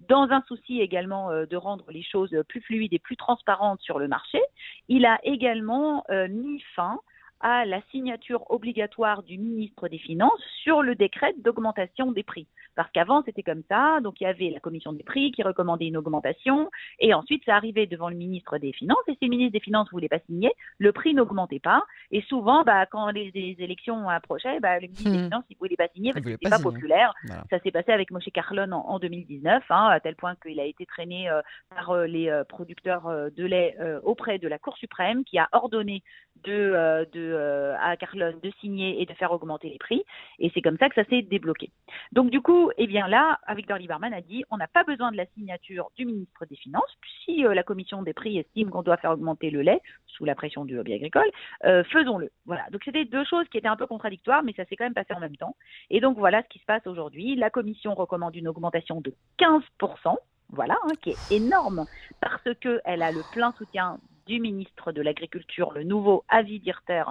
dans 0.09 0.29
un 0.31 0.43
souci 0.49 0.81
également 0.81 1.31
euh, 1.31 1.47
de 1.47 1.57
rendre 1.57 1.85
les 1.93 2.03
choses 2.03 2.37
plus 2.49 2.61
fluides 2.61 2.93
et 2.93 2.99
plus 2.99 3.17
transparentes 3.17 3.81
sur 3.83 4.01
le 4.01 4.09
marché, 4.09 4.41
il 4.89 5.07
a 5.07 5.21
également 5.23 6.03
euh, 6.11 6.27
mis 6.27 6.61
fin 6.75 6.99
à 7.41 7.65
la 7.65 7.81
signature 7.91 8.51
obligatoire 8.51 9.23
du 9.23 9.39
ministre 9.39 9.89
des 9.89 9.99
Finances 9.99 10.43
sur 10.63 10.83
le 10.83 10.95
décret 10.95 11.35
d'augmentation 11.39 12.13
des 12.13 12.23
prix. 12.23 12.47
Parce 12.75 12.91
qu'avant, 12.93 13.23
c'était 13.25 13.43
comme 13.43 13.63
ça, 13.69 13.99
donc 14.03 14.21
il 14.21 14.25
y 14.25 14.27
avait 14.29 14.51
la 14.51 14.61
commission 14.61 14.93
des 14.93 15.03
prix 15.03 15.33
qui 15.33 15.43
recommandait 15.43 15.89
une 15.89 15.97
augmentation, 15.97 16.71
et 17.01 17.13
ensuite 17.13 17.45
ça 17.45 17.57
arrivait 17.57 17.87
devant 17.87 18.09
le 18.09 18.15
ministre 18.15 18.59
des 18.59 18.73
Finances, 18.73 18.99
et 19.09 19.17
si 19.19 19.25
le 19.25 19.31
ministre 19.31 19.53
des 19.53 19.61
Finances 19.61 19.89
ne 19.89 19.91
voulait 19.91 20.09
pas 20.09 20.21
signer, 20.27 20.53
le 20.79 20.93
prix 20.93 21.13
n'augmentait 21.13 21.59
pas, 21.59 21.83
et 22.11 22.23
souvent, 22.23 22.63
bah, 22.63 22.87
quand 22.87 23.11
les, 23.11 23.33
élections 23.35 24.09
approchaient, 24.09 24.61
bah, 24.61 24.79
le 24.79 24.87
ministre 24.87 25.11
des 25.11 25.19
hmm. 25.19 25.25
Finances 25.25 25.45
ne 25.51 25.57
voulait 25.59 25.77
pas 25.77 25.89
signer 25.89 26.13
parce 26.13 26.25
que 26.25 26.31
c'était 26.31 26.49
pas, 26.49 26.59
pas 26.59 26.63
populaire. 26.63 27.13
Ça 27.51 27.59
s'est 27.61 27.71
passé 27.71 27.93
avec 27.93 28.11
Moshe 28.11 28.31
Carlon 28.33 28.73
en, 28.73 28.99
2019, 28.99 29.65
hein, 29.71 29.89
à 29.91 30.01
tel 30.01 30.15
point 30.15 30.37
qu'il 30.37 30.61
a 30.61 30.65
été 30.65 30.87
traîné 30.87 31.29
euh, 31.29 31.41
par 31.71 31.91
euh, 31.91 32.07
les 32.07 32.29
euh, 32.29 32.45
producteurs 32.45 33.09
de 33.37 33.45
lait 33.45 33.77
auprès 34.03 34.39
de 34.39 34.49
la 34.49 34.59
Cour 34.59 34.77
suprême, 34.77 35.25
qui 35.25 35.39
a 35.39 35.49
ordonné 35.53 36.03
de, 36.45 37.07
de 37.13 37.28
euh, 37.33 37.77
à 37.81 37.97
Carlon 37.97 38.35
de 38.43 38.51
signer 38.61 39.01
et 39.03 39.07
de 39.07 39.13
faire 39.15 39.33
augmenter 39.33 39.69
les 39.69 39.79
prix. 39.79 40.03
Et 40.39 40.51
c'est 40.55 40.63
comme 40.63 40.79
ça 40.79 40.89
que 40.89 40.95
ça 40.95 41.05
s'est 41.09 41.23
débloqué. 41.23 41.71
Donc 42.13 42.31
du 42.31 42.41
coup, 42.41 42.71
eh 42.77 42.87
bien 42.87 43.09
là, 43.09 43.39
Victor 43.55 43.79
Lieberman 43.79 44.13
a 44.13 44.21
dit 44.21 44.45
on 44.51 44.57
n'a 44.57 44.69
pas 44.69 44.85
besoin 44.85 45.13
de 45.13 45.17
la 45.17 45.27
signature 45.27 45.91
du 45.97 46.07
ministre 46.07 46.47
des 46.47 46.57
Finances. 46.57 46.99
Si 47.25 47.45
euh, 47.45 47.55
la 47.55 47.63
commission 47.63 48.03
des 48.03 48.13
prix 48.13 48.39
estime 48.39 48.71
qu'on 48.71 48.83
doit 48.83 48.97
faire 48.97 49.13
augmenter 49.13 49.51
le 49.51 49.63
lait 49.63 49.81
sous 50.07 50.25
la 50.25 50.35
pression 50.35 50.65
du 50.65 50.75
lobby 50.75 50.95
agricole, 50.95 51.31
euh, 51.65 51.85
faisons-le. 51.85 52.31
Voilà. 52.47 52.65
Donc 52.71 52.83
c'était 52.85 53.05
deux 53.05 53.25
choses 53.25 53.47
qui 53.51 53.59
étaient 53.59 53.69
un 53.69 53.77
peu 53.77 53.87
contradictoires, 53.87 54.43
mais 54.43 54.53
ça 54.55 54.65
s'est 54.65 54.77
quand 54.77 54.85
même 54.85 54.95
passé 54.95 55.15
en 55.15 55.21
même 55.21 55.37
temps. 55.37 55.57
Et 55.91 56.01
donc 56.01 56.19
voilà 56.19 56.43
ce 56.43 56.49
qui 56.49 56.59
se 56.59 56.65
passe 56.65 56.87
aujourd'hui. 56.87 57.37
La 57.37 57.51
commission 57.51 57.95
recommande 57.95 58.35
une 58.37 58.49
augmentation 58.49 59.01
de 59.01 59.15
15%. 59.39 60.17
Voilà, 60.51 60.79
hein, 60.85 60.93
qui 61.03 61.11
est 61.11 61.33
énorme 61.33 61.85
parce 62.23 62.43
qu'elle 62.61 63.03
a 63.03 63.13
le 63.13 63.21
plein 63.33 63.53
soutien 63.53 63.99
du 64.29 64.41
ministre 64.41 64.93
de 64.93 65.03
l'Agriculture, 65.03 65.73
le 65.73 65.83
nouveau 65.83 66.23
Avi 66.29 66.61
Dirter, 66.61 67.03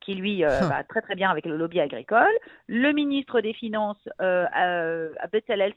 qui 0.00 0.14
lui 0.14 0.44
euh, 0.44 0.60
va 0.68 0.84
très 0.84 1.00
très 1.00 1.14
bien 1.14 1.30
avec 1.30 1.46
le 1.46 1.56
lobby 1.56 1.80
agricole. 1.80 2.34
Le 2.66 2.92
ministre 2.92 3.40
des 3.40 3.54
Finances, 3.54 4.08
euh, 4.20 4.44
euh, 4.58 5.14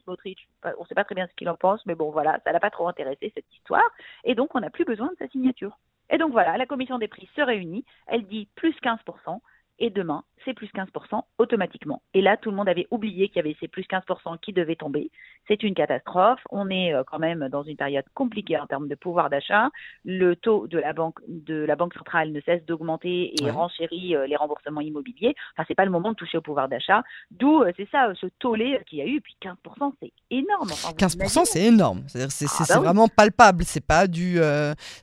Smotrich, 0.03 0.49
on 0.65 0.81
ne 0.81 0.88
sait 0.88 0.95
pas 0.95 1.05
très 1.05 1.15
bien 1.15 1.27
ce 1.27 1.35
qu'il 1.35 1.49
en 1.49 1.55
pense, 1.55 1.85
mais 1.85 1.95
bon 1.95 2.11
voilà, 2.11 2.39
ça 2.44 2.51
l'a 2.51 2.59
pas 2.59 2.71
trop 2.71 2.87
intéressé 2.87 3.31
cette 3.33 3.45
histoire. 3.56 3.87
Et 4.25 4.35
donc 4.35 4.56
on 4.56 4.59
n'a 4.59 4.71
plus 4.71 4.85
besoin 4.85 5.07
de 5.07 5.16
sa 5.19 5.27
signature. 5.30 5.77
Et 6.09 6.18
donc 6.18 6.31
voilà, 6.31 6.57
la 6.57 6.66
commission 6.66 6.97
des 6.97 7.07
prix 7.07 7.30
se 7.35 7.42
réunit, 7.42 7.85
elle 8.07 8.25
dit 8.25 8.47
plus 8.56 8.75
15%, 8.81 9.39
et 9.80 9.90
demain, 9.90 10.24
c'est 10.46 10.54
plus 10.54 10.69
15% 10.74 11.22
automatiquement. 11.38 12.02
Et 12.14 12.22
là, 12.22 12.38
tout 12.38 12.50
le 12.50 12.56
monde 12.56 12.69
avait 12.69 12.88
oublié 12.90 13.28
qu'il 13.28 13.38
y 13.38 13.40
avait 13.40 13.56
ces 13.60 13.68
plus 13.68 13.84
15% 13.84 14.40
qui 14.40 14.54
devaient 14.54 14.76
tomber. 14.76 15.12
C'est 15.48 15.62
une 15.64 15.76
catastrophe. 15.76 16.40
On 16.52 16.69
est 16.69 16.94
euh, 16.94 17.04
quand 17.06 17.19
même 17.19 17.48
dans 17.50 17.64
une 17.64 17.76
période 17.76 18.06
compliquée 18.14 18.57
en 18.57 18.66
termes 18.66 18.88
de 18.88 18.96
pouvoir 18.96 19.30
d'achat. 19.30 19.69
Le 20.06 20.36
taux 20.36 20.68
de 20.68 20.78
la 20.78 20.94
banque, 20.94 21.19
de 21.28 21.56
la 21.56 21.76
banque 21.76 21.94
centrale 21.94 22.31
ne 22.31 22.42
cesse 22.42 22.64
d'augmenter 22.66 23.34
et 23.42 23.52
renchérit 23.52 24.16
euh, 24.16 24.26
les 24.26 24.36
remboursements 24.36 24.81
immobiliers. 24.81 25.36
Enfin, 25.54 25.66
c'est 25.68 25.76
pas 25.76 25.86
le 25.86 25.92
moment 25.92 26.12
de 26.12 26.16
toucher 26.16 26.38
au 26.38 26.42
pouvoir 26.42 26.69
d'achat. 26.69 27.04
D'où, 27.31 27.62
euh, 27.62 27.72
c'est 27.78 27.90
ça, 27.92 28.12
ce 28.19 28.28
tollé 28.40 28.80
qu'il 28.88 29.00
y 29.00 29.02
a 29.02 29.06
eu. 29.06 29.22
Puis 29.22 29.36
15%, 29.42 29.94
c'est 30.02 30.12
énorme. 30.31 30.69
15%, 30.69 31.46
c'est 31.46 31.64
énorme. 31.64 32.04
C'est, 32.07 32.46
ah, 32.46 32.64
bah 32.69 32.80
vraiment 32.80 33.07
palpable. 33.07 33.64
C'est 33.64 33.86
pas 33.86 34.07
du 34.07 34.40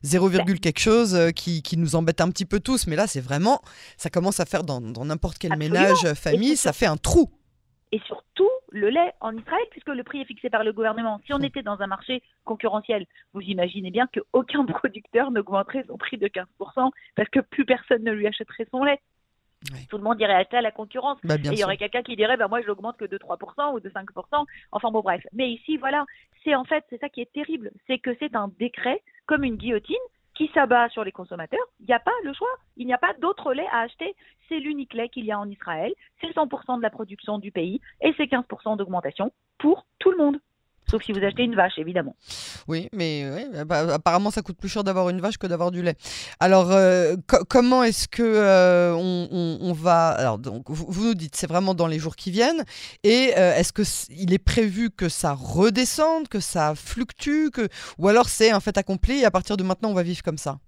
0, 0.02 0.30
ben 0.30 0.58
quelque 0.58 0.80
chose 0.80 1.32
qui, 1.34 1.62
qui 1.62 1.76
nous 1.76 1.96
embête 1.96 2.20
un 2.20 2.30
petit 2.30 2.46
peu 2.46 2.60
tous. 2.60 2.86
Mais 2.86 2.96
là, 2.96 3.06
c'est 3.06 3.20
vraiment, 3.20 3.60
ça 3.96 4.10
commence 4.10 4.40
à 4.40 4.44
faire 4.44 4.63
dans 4.64 4.80
n'importe 4.80 5.38
quel 5.38 5.56
ménage, 5.56 6.12
famille, 6.14 6.56
ça 6.56 6.72
fait 6.72 6.86
un 6.86 6.96
trou. 6.96 7.30
Et 7.92 8.00
surtout 8.06 8.50
le 8.74 8.90
lait 8.90 9.12
en 9.20 9.36
Israël, 9.36 9.64
puisque 9.70 9.88
le 9.88 10.02
prix 10.02 10.20
est 10.20 10.24
fixé 10.24 10.50
par 10.50 10.64
le 10.64 10.72
gouvernement. 10.72 11.20
Si 11.26 11.32
on 11.32 11.38
était 11.38 11.62
dans 11.62 11.80
un 11.80 11.86
marché 11.86 12.22
concurrentiel, 12.44 13.06
vous 13.32 13.40
imaginez 13.40 13.90
bien 13.90 14.08
qu'aucun 14.12 14.64
producteur 14.66 15.30
n'augmenterait 15.30 15.84
son 15.86 15.96
prix 15.96 16.18
de 16.18 16.26
15% 16.26 16.90
parce 17.14 17.28
que 17.28 17.40
plus 17.40 17.64
personne 17.64 18.02
ne 18.02 18.12
lui 18.12 18.26
achèterait 18.26 18.66
son 18.70 18.84
lait. 18.84 19.00
Tout 19.88 19.96
le 19.96 20.02
monde 20.02 20.20
irait 20.20 20.34
acheter 20.34 20.58
à 20.58 20.60
la 20.60 20.72
concurrence. 20.72 21.18
Bah, 21.24 21.36
et 21.36 21.48
il 21.48 21.58
y 21.58 21.64
aurait 21.64 21.78
quelqu'un 21.78 22.02
qui 22.02 22.16
dirait 22.16 22.36
bah, 22.36 22.48
Moi, 22.48 22.60
je 22.60 22.66
l'augmente 22.66 22.98
que 22.98 23.06
de 23.06 23.16
3% 23.16 23.74
ou 23.74 23.80
de 23.80 23.88
5%. 23.88 24.44
Enfin, 24.72 24.90
bon, 24.90 25.00
bref. 25.00 25.22
Mais 25.32 25.50
ici, 25.50 25.78
voilà, 25.78 26.04
c'est 26.42 26.54
en 26.54 26.64
fait, 26.64 26.84
c'est 26.90 27.00
ça 27.00 27.08
qui 27.08 27.22
est 27.22 27.32
terrible. 27.32 27.70
C'est 27.86 27.98
que 27.98 28.10
c'est 28.18 28.34
un 28.36 28.50
décret, 28.58 29.02
comme 29.24 29.42
une 29.42 29.56
guillotine, 29.56 29.96
qui 30.34 30.50
s'abat 30.54 30.88
sur 30.90 31.04
les 31.04 31.12
consommateurs, 31.12 31.64
il 31.80 31.86
n'y 31.86 31.94
a 31.94 32.00
pas 32.00 32.12
le 32.24 32.32
choix. 32.32 32.48
Il 32.76 32.86
n'y 32.86 32.94
a 32.94 32.98
pas 32.98 33.14
d'autre 33.20 33.54
lait 33.54 33.68
à 33.70 33.80
acheter. 33.80 34.14
C'est 34.48 34.58
l'unique 34.58 34.94
lait 34.94 35.08
qu'il 35.08 35.24
y 35.24 35.32
a 35.32 35.38
en 35.38 35.48
Israël. 35.48 35.92
C'est 36.20 36.34
100% 36.34 36.78
de 36.78 36.82
la 36.82 36.90
production 36.90 37.38
du 37.38 37.52
pays 37.52 37.80
et 38.00 38.12
c'est 38.16 38.24
15% 38.24 38.76
d'augmentation 38.76 39.32
pour 39.58 39.86
tout 39.98 40.10
le 40.10 40.18
monde. 40.18 40.38
Sauf 40.90 41.02
si 41.02 41.12
vous 41.12 41.24
achetez 41.24 41.42
une 41.42 41.54
vache, 41.54 41.78
évidemment. 41.78 42.14
Oui, 42.68 42.88
mais 42.92 43.24
bah, 43.66 43.94
apparemment 43.94 44.30
ça 44.30 44.42
coûte 44.42 44.56
plus 44.58 44.68
cher 44.68 44.84
d'avoir 44.84 45.08
une 45.08 45.20
vache 45.20 45.38
que 45.38 45.46
d'avoir 45.46 45.70
du 45.70 45.82
lait. 45.82 45.96
Alors 46.40 46.72
comment 47.48 47.82
est-ce 47.82 48.08
que 48.08 48.94
on, 48.94 49.72
va 49.72 50.08
Alors 50.08 50.38
donc 50.38 50.64
vous, 50.68 51.06
nous 51.06 51.14
dites 51.14 51.34
c'est 51.34 51.46
vraiment 51.46 51.74
dans 51.74 51.86
les 51.86 51.98
jours 51.98 52.16
qui 52.16 52.30
viennent 52.30 52.64
et 53.02 53.32
est-ce 53.34 53.72
que 53.72 53.82
il 54.10 54.32
est 54.32 54.44
prévu 54.44 54.90
que 54.90 55.08
ça 55.08 55.32
redescende, 55.32 56.28
que 56.28 56.40
ça 56.40 56.74
fluctue, 56.74 57.50
que 57.52 57.68
ou 57.98 58.08
alors 58.08 58.28
c'est 58.28 58.50
un 58.50 58.60
fait 58.60 58.76
accompli 58.76 59.20
et 59.20 59.24
à 59.24 59.30
partir 59.30 59.56
de 59.56 59.62
maintenant 59.64 59.90
on 59.90 59.94
va 59.94 60.02
vivre 60.02 60.22
comme 60.22 60.38
ça? 60.38 60.58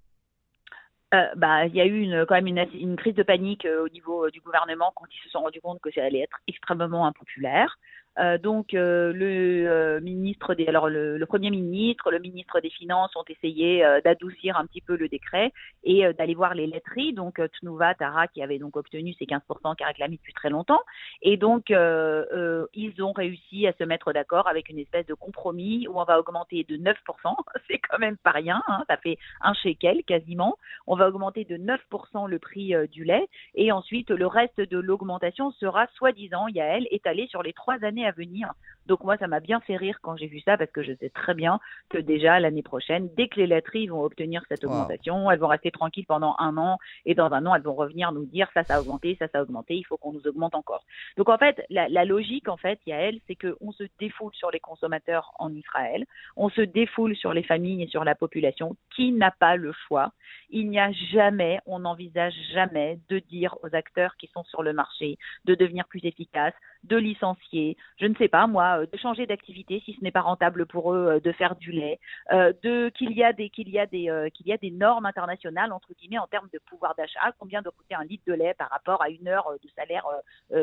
Euh, 1.15 1.29
bah, 1.37 1.67
il 1.67 1.75
y 1.75 1.81
a 1.81 1.87
eu 1.87 2.01
une, 2.01 2.27
quand 2.27 2.35
même 2.35 2.49
une, 2.49 2.67
une 2.75 2.97
crise 2.97 3.15
de 3.15 3.23
panique 3.23 3.65
euh, 3.65 3.85
au 3.85 3.89
niveau 3.89 4.27
euh, 4.27 4.31
du 4.31 4.41
gouvernement 4.41 4.93
quand 4.97 5.07
ils 5.09 5.25
se 5.25 5.31
sont 5.31 5.41
rendus 5.41 5.61
compte 5.61 5.81
que 5.81 5.93
ça 5.93 6.03
allait 6.03 6.21
être 6.21 6.39
extrêmement 6.49 7.07
impopulaire. 7.07 7.79
Euh, 8.19 8.39
donc 8.39 8.73
euh, 8.73 9.13
le 9.13 9.69
euh, 9.69 10.01
ministre 10.01 10.55
des, 10.55 10.67
alors 10.67 10.89
le, 10.89 11.23
premier 11.27 11.51
ministre, 11.51 12.11
le 12.11 12.19
ministre 12.19 12.61
des 12.61 12.71
Finances 12.71 13.15
ont 13.17 13.25
essayé 13.29 13.85
d'adoucir 14.05 14.57
un 14.57 14.67
petit 14.67 14.81
peu 14.81 14.97
le 14.97 15.09
décret 15.09 15.53
et 15.85 16.13
d'aller 16.15 16.35
voir 16.35 16.55
les 16.55 16.67
laiteries. 16.67 17.13
Donc 17.13 17.41
Tnuva, 17.61 17.95
Tara, 17.95 18.27
qui 18.29 18.43
avait 18.43 18.59
donc 18.59 18.77
obtenu 18.77 19.13
ces 19.19 19.27
15% 19.27 19.77
qu'a 19.77 19.87
réclamé 19.87 20.17
depuis 20.17 20.33
très 20.33 20.51
longtemps, 20.51 20.81
et 21.23 21.37
donc 21.37 21.71
ils 21.71 23.03
ont 23.03 23.13
réussi 23.13 23.67
à 23.67 23.73
se 23.73 23.85
mettre 23.85 24.13
d'accord 24.13 24.49
avec 24.49 24.69
une 24.69 24.79
espèce 24.79 25.07
de 25.07 25.15
compromis 25.15 25.87
où 25.89 25.99
on 25.99 26.05
va 26.05 26.19
augmenter 26.19 26.65
de 26.65 26.77
9%. 26.77 26.95
C'est 27.69 27.79
quand 27.79 27.99
même 27.99 28.17
pas 28.17 28.31
rien, 28.31 28.63
hein, 28.69 28.85
ça 28.89 28.97
fait 28.97 29.19
un 29.41 29.55
shekel 29.55 30.05
quasiment. 30.05 30.57
On 30.87 30.97
va 30.97 31.09
augmenter 31.09 31.45
de 31.45 31.57
9% 31.57 32.29
le 32.29 32.39
prix 32.39 32.73
du 32.93 33.05
lait 33.05 33.27
et 33.55 33.73
ensuite 33.73 34.11
le 34.11 34.27
reste 34.27 34.61
de 34.61 34.79
l'augmentation 34.79 35.51
sera 35.53 35.87
soi-disant, 35.97 36.49
Yael, 36.49 36.87
étalé 36.91 37.27
sur 37.29 37.43
les 37.43 37.53
trois 37.53 37.83
années 37.85 38.06
à 38.07 38.13
venir. 38.13 38.53
Donc 38.87 39.03
moi, 39.05 39.17
ça 39.17 39.27
m'a 39.27 39.41
bien 39.41 39.61
fait 39.61 39.77
rire 39.77 39.99
quand 40.03 40.17
j'ai 40.17 40.27
vu 40.27 40.41
ça 40.41 40.57
parce 40.57 40.71
que 40.71 40.83
je 40.83 40.93
sais 41.01 41.11
très 41.11 41.35
bien 41.35 41.61
que 41.89 41.99
déjà 41.99 42.41
l'année 42.41 42.63
prochaine, 42.63 43.09
dès 43.17 43.29
que 43.29 43.37
les 43.41 43.47
laiteries 43.47 43.89
vont 43.89 44.03
obtenir 44.03 44.43
cette 44.49 44.65
augmentation, 44.65 45.31
elles 45.31 45.39
vont 45.39 45.49
rester 45.49 45.71
tranquilles 45.71 46.07
pendant 46.07 46.37
un 46.39 46.57
an 46.57 46.79
et 47.05 47.15
dans 47.15 47.33
un 47.33 47.45
an, 47.47 47.55
elles 47.55 47.63
vont 47.63 47.75
revenir 47.75 48.13
nous 48.13 48.27
dire 48.27 48.49
ça, 48.55 48.65
ça 48.65 48.77
a 48.77 48.81
augmenté, 48.81 49.17
ça, 49.19 49.29
ça 49.29 49.39
a 49.39 49.43
augmenté, 49.43 49.75
il 49.75 49.85
faut 49.85 49.97
qu'on 49.97 50.13
nous 50.13 50.27
augmente 50.27 50.55
encore. 50.55 50.85
Donc 51.17 51.29
en 51.29 51.39
fait, 51.39 51.65
la, 51.71 51.89
la 51.89 52.05
logique, 52.05 52.49
en 52.49 52.57
fait, 52.57 52.79
il 52.87 52.91
y 52.91 52.93
a 52.93 52.99
elle, 52.99 53.21
c'est 53.27 53.37
qu'on 53.37 53.73
se 53.73 53.85
défoule 53.99 54.35
sur 54.35 54.51
les 54.51 54.61
consommateurs 54.61 55.33
en 55.39 55.53
Israël, 55.53 56.05
on 56.37 56.49
se 56.49 56.61
défoule 56.61 57.17
sur 57.17 57.33
les 57.33 57.43
familles 57.43 57.83
et 57.83 57.89
sur 57.89 58.05
la 58.05 58.15
population 58.15 58.77
qui 58.95 59.13
n'a 59.13 59.31
pas 59.31 59.57
le 59.57 59.73
choix. 59.73 60.13
Il 60.51 60.71
n'y 60.71 60.79
a 60.79 60.93
jamais, 61.13 61.59
on 61.67 61.81
n'envisage 61.81 62.35
jamais 62.53 62.99
de 63.09 63.19
dire 63.19 63.57
aux 63.63 63.75
acteurs 63.75 64.17
qui 64.17 64.29
sont 64.29 64.45
sur 64.45 64.63
le 64.63 64.73
marché 64.73 65.19
de 65.45 65.55
devenir 65.55 65.87
plus 65.89 66.05
efficaces, 66.05 66.55
de 66.85 66.97
licencier, 66.97 67.77
je 67.99 68.07
ne 68.07 68.15
sais 68.15 68.29
pas 68.29 68.47
moi, 68.47 68.76
euh, 68.77 68.87
de 68.91 68.97
changer 68.99 69.27
d'activité 69.27 69.83
si 69.85 69.95
ce 69.95 70.03
n'est 70.03 70.11
pas 70.11 70.21
rentable 70.21 70.67
pour 70.67 70.95
eux 70.95 71.07
euh, 71.07 71.21
de 71.21 71.33
faire 71.33 71.57
du 71.57 71.73
lait, 71.73 71.99
euh, 72.33 72.53
de 72.63 72.91
qu'il 72.91 73.13
y 73.13 73.25
a 73.25 73.33
des 73.33 73.51
qu'il 73.51 73.69
y 73.69 73.79
a 73.79 73.87
des 73.87 74.31
qu'il 74.35 74.47
y 74.47 74.53
a 74.53 74.57
des 74.57 74.71
normes 74.71 75.07
internationales 75.07 75.73
entre 75.73 75.93
guillemets 75.95 76.19
en 76.19 76.27
termes 76.27 76.49
de 76.53 76.61
pouvoir 76.67 76.95
d'achat, 76.97 77.33
combien 77.39 77.63
doit 77.63 77.73
coûter 77.77 77.95
un 77.95 78.05
litre 78.05 78.25
de 78.27 78.35
lait 78.35 78.55
par 78.55 78.71
rapport 78.71 79.03
à 79.03 79.11
une 79.11 79.29
heure 79.29 79.51
de 79.63 79.69
salaire 79.77 80.07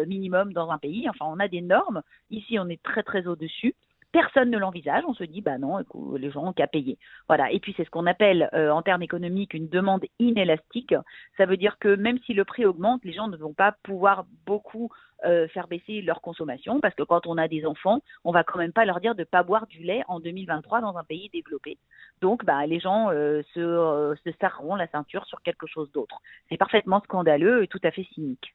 minimum 0.07 0.53
dans 0.53 0.69
un 0.69 0.77
pays. 0.77 1.07
Enfin, 1.09 1.25
on 1.27 1.39
a 1.39 1.47
des 1.47 1.61
normes. 1.61 2.01
Ici, 2.29 2.57
on 2.59 2.69
est 2.69 2.81
très 2.81 3.03
très 3.03 3.27
au-dessus 3.27 3.75
personne 4.11 4.51
ne 4.51 4.59
l'envisage. 4.59 5.03
On 5.07 5.15
se 5.15 5.23
dit, 5.23 5.41
bah 5.41 5.57
non, 5.57 5.79
les 6.15 6.29
gens 6.29 6.45
ont 6.45 6.53
qu'à 6.53 6.67
payer. 6.67 6.99
Voilà. 7.27 7.51
Et 7.51 7.59
puis 7.59 7.73
c'est 7.75 7.83
ce 7.83 7.89
qu'on 7.89 8.05
appelle 8.05 8.47
en 8.53 8.83
termes 8.83 9.01
économiques 9.01 9.55
une 9.55 9.67
demande 9.67 10.05
inélastique. 10.19 10.93
Ça 11.35 11.47
veut 11.47 11.57
dire 11.57 11.79
que 11.79 11.95
même 11.95 12.19
si 12.19 12.33
le 12.33 12.45
prix 12.45 12.63
augmente, 12.63 13.03
les 13.03 13.13
gens 13.13 13.27
ne 13.27 13.37
vont 13.37 13.53
pas 13.53 13.75
pouvoir 13.83 14.25
beaucoup 14.45 14.91
euh, 15.25 15.47
faire 15.49 15.67
baisser 15.67 16.01
leur 16.01 16.21
consommation 16.21 16.79
parce 16.79 16.95
que 16.95 17.03
quand 17.03 17.27
on 17.27 17.37
a 17.37 17.47
des 17.47 17.65
enfants, 17.65 18.01
on 18.23 18.31
va 18.31 18.43
quand 18.43 18.59
même 18.59 18.73
pas 18.73 18.85
leur 18.85 18.99
dire 18.99 19.15
de 19.15 19.23
pas 19.23 19.43
boire 19.43 19.67
du 19.67 19.79
lait 19.79 20.03
en 20.07 20.19
2023 20.19 20.81
dans 20.81 20.97
un 20.97 21.03
pays 21.03 21.29
développé. 21.33 21.77
Donc, 22.21 22.45
bah, 22.45 22.65
les 22.65 22.79
gens 22.79 23.09
euh, 23.11 23.41
se, 23.53 23.59
euh, 23.59 24.15
se 24.23 24.31
serreront 24.39 24.75
la 24.75 24.87
ceinture 24.87 25.25
sur 25.25 25.41
quelque 25.41 25.67
chose 25.67 25.91
d'autre. 25.93 26.21
C'est 26.49 26.57
parfaitement 26.57 27.01
scandaleux 27.01 27.63
et 27.63 27.67
tout 27.67 27.79
à 27.83 27.91
fait 27.91 28.05
cynique. 28.13 28.53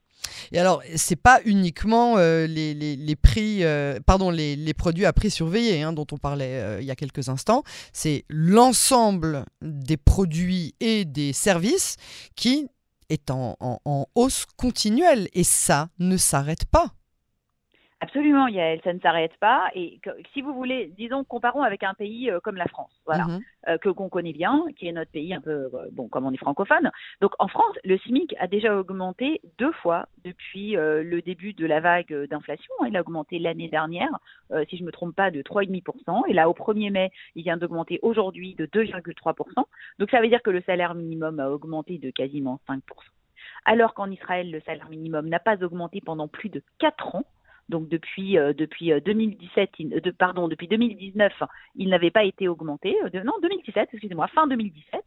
Et 0.52 0.58
alors, 0.58 0.82
c'est 0.96 1.20
pas 1.20 1.38
uniquement 1.44 2.16
les, 2.16 2.74
les, 2.74 2.96
les, 2.96 3.16
prix, 3.16 3.62
pardon, 4.04 4.30
les, 4.30 4.56
les, 4.56 4.74
produits 4.74 5.06
à 5.06 5.12
prix 5.12 5.30
surveillé 5.30 5.82
hein, 5.82 5.92
dont 5.92 6.06
on 6.10 6.16
parlait 6.16 6.80
il 6.80 6.84
y 6.84 6.90
a 6.90 6.96
quelques 6.96 7.28
instants. 7.28 7.62
C'est 7.92 8.24
l'ensemble 8.28 9.44
des 9.62 9.96
produits 9.96 10.74
et 10.80 11.04
des 11.04 11.32
services 11.32 11.98
qui 12.34 12.68
est 13.08 13.30
en, 13.30 13.56
hausse 14.14 14.46
continuelle 14.56 15.28
et 15.32 15.44
ça 15.44 15.88
ne 15.98 16.16
s'arrête 16.16 16.64
pas. 16.66 16.92
Absolument, 18.00 18.46
Yael, 18.46 18.80
ça 18.84 18.92
ne 18.92 19.00
s'arrête 19.00 19.36
pas. 19.40 19.70
Et 19.74 20.00
si 20.32 20.40
vous 20.40 20.54
voulez, 20.54 20.92
disons, 20.96 21.24
comparons 21.24 21.62
avec 21.62 21.82
un 21.82 21.94
pays 21.94 22.30
euh, 22.30 22.38
comme 22.38 22.54
la 22.54 22.66
France, 22.66 22.92
voilà, 23.06 23.24
mhm. 23.24 23.40
euh, 23.68 23.78
que 23.78 23.88
qu'on 23.88 24.08
connaît 24.08 24.32
bien, 24.32 24.66
qui 24.76 24.86
est 24.86 24.92
notre 24.92 25.10
pays 25.10 25.34
un 25.34 25.40
peu, 25.40 25.68
euh, 25.74 25.88
bon, 25.90 26.06
comme 26.06 26.24
on 26.24 26.32
est 26.32 26.36
francophone. 26.36 26.92
Donc 27.20 27.32
en 27.40 27.48
France, 27.48 27.74
le 27.82 27.98
SMIC 27.98 28.36
a 28.38 28.46
déjà 28.46 28.78
augmenté 28.78 29.40
deux 29.58 29.72
fois 29.72 30.06
depuis 30.24 30.72
le 30.72 31.20
début 31.22 31.54
de 31.54 31.66
la 31.66 31.80
vague 31.80 32.12
d'inflation. 32.28 32.72
Il 32.86 32.96
a 32.96 33.00
augmenté 33.00 33.38
l'année 33.38 33.68
dernière, 33.68 34.10
si 34.68 34.76
je 34.76 34.82
ne 34.82 34.86
me 34.86 34.92
trompe 34.92 35.16
pas, 35.16 35.30
de 35.30 35.42
3,5%. 35.42 36.28
Et 36.28 36.34
là, 36.34 36.48
au 36.48 36.52
1er 36.52 36.90
mai, 36.90 37.10
il 37.34 37.42
vient 37.42 37.56
d'augmenter 37.56 37.98
aujourd'hui 38.02 38.54
de 38.54 38.66
2,3%. 38.66 39.64
Donc 39.98 40.10
ça 40.10 40.20
veut 40.20 40.28
dire 40.28 40.42
que 40.42 40.50
le 40.50 40.60
salaire 40.62 40.94
minimum 40.94 41.40
a 41.40 41.50
augmenté 41.50 41.98
de 41.98 42.10
quasiment 42.10 42.60
5%. 42.68 42.80
Alors 43.64 43.94
qu'en 43.94 44.10
Israël, 44.10 44.50
le 44.50 44.60
salaire 44.60 44.88
minimum 44.88 45.28
n'a 45.28 45.40
pas 45.40 45.62
augmenté 45.62 46.00
pendant 46.00 46.28
plus 46.28 46.48
de 46.48 46.62
4 46.78 47.16
ans 47.16 47.24
donc 47.68 47.88
depuis 47.88 48.38
euh, 48.38 48.52
depuis 48.52 48.92
2017, 49.00 49.70
euh, 49.80 50.00
de, 50.00 50.10
pardon, 50.10 50.48
depuis 50.48 50.68
2019, 50.68 51.32
il 51.76 51.88
n'avait 51.90 52.10
pas 52.10 52.24
été 52.24 52.48
augmenté. 52.48 52.96
Euh, 53.04 53.10
de, 53.10 53.20
non, 53.20 53.34
2017, 53.42 53.90
excusez-moi, 53.92 54.26
fin 54.28 54.46
2017. 54.46 55.02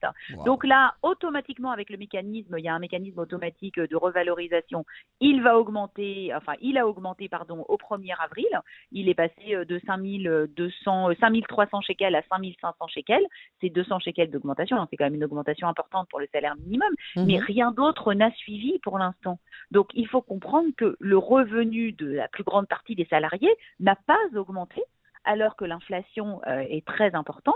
Donc 0.46 0.64
là, 0.64 0.94
automatiquement 1.02 1.72
avec 1.72 1.90
le 1.90 1.98
mécanisme, 1.98 2.56
il 2.58 2.64
y 2.64 2.70
a 2.70 2.76
un 2.76 2.80
mécanisme 2.80 3.20
automatique 3.20 3.80
de 3.80 3.96
revalorisation. 3.96 4.86
Il 5.20 5.42
va 5.42 5.58
augmenter, 5.58 6.32
enfin, 6.36 6.54
il 6.62 6.78
a 6.78 6.88
augmenté, 6.88 7.30
pardon, 7.30 7.66
au 7.68 7.78
1er 7.78 8.16
avril. 8.20 8.48
Il 8.92 9.10
est 9.10 9.16
passé 9.16 9.66
de 9.66 9.82
5200, 9.86 11.10
5300 11.20 11.82
shekels 11.82 12.16
à 12.16 12.22
5500 12.30 12.88
shekels. 12.88 13.26
C'est 13.60 13.70
200 13.70 14.00
shekels 14.00 14.30
d'augmentation. 14.30 14.78
Hein, 14.78 14.88
c'est 14.90 14.98
quand 14.98 15.06
même 15.06 15.16
une 15.16 15.24
augmentation 15.24 15.68
importante 15.68 16.08
pour 16.10 16.20
le 16.20 16.28
salaire 16.32 16.56
minimum. 16.58 16.94
Mhm. 17.16 17.26
Mais 17.26 17.40
rien 17.40 17.72
d'autre 17.72 18.14
n'a 18.14 18.32
suivi 18.32 18.78
pour 18.80 19.00
l'instant. 19.00 19.40
Donc 19.72 19.88
il 19.94 20.08
faut 20.08 20.22
comprendre 20.22 20.70
que 20.78 20.96
le 21.00 21.18
revenu 21.18 21.92
de 21.94 22.12
la 22.12 22.28
plus 22.28 22.44
grande 22.44 22.51
partie 22.68 22.96
des 22.96 23.06
salariés 23.06 23.56
n'a 23.80 23.96
pas 23.96 24.20
augmenté 24.36 24.82
alors 25.26 25.56
que 25.56 25.66
l'inflation 25.66 26.42
euh, 26.48 26.64
est 26.70 26.86
très 26.86 27.14
importante, 27.16 27.54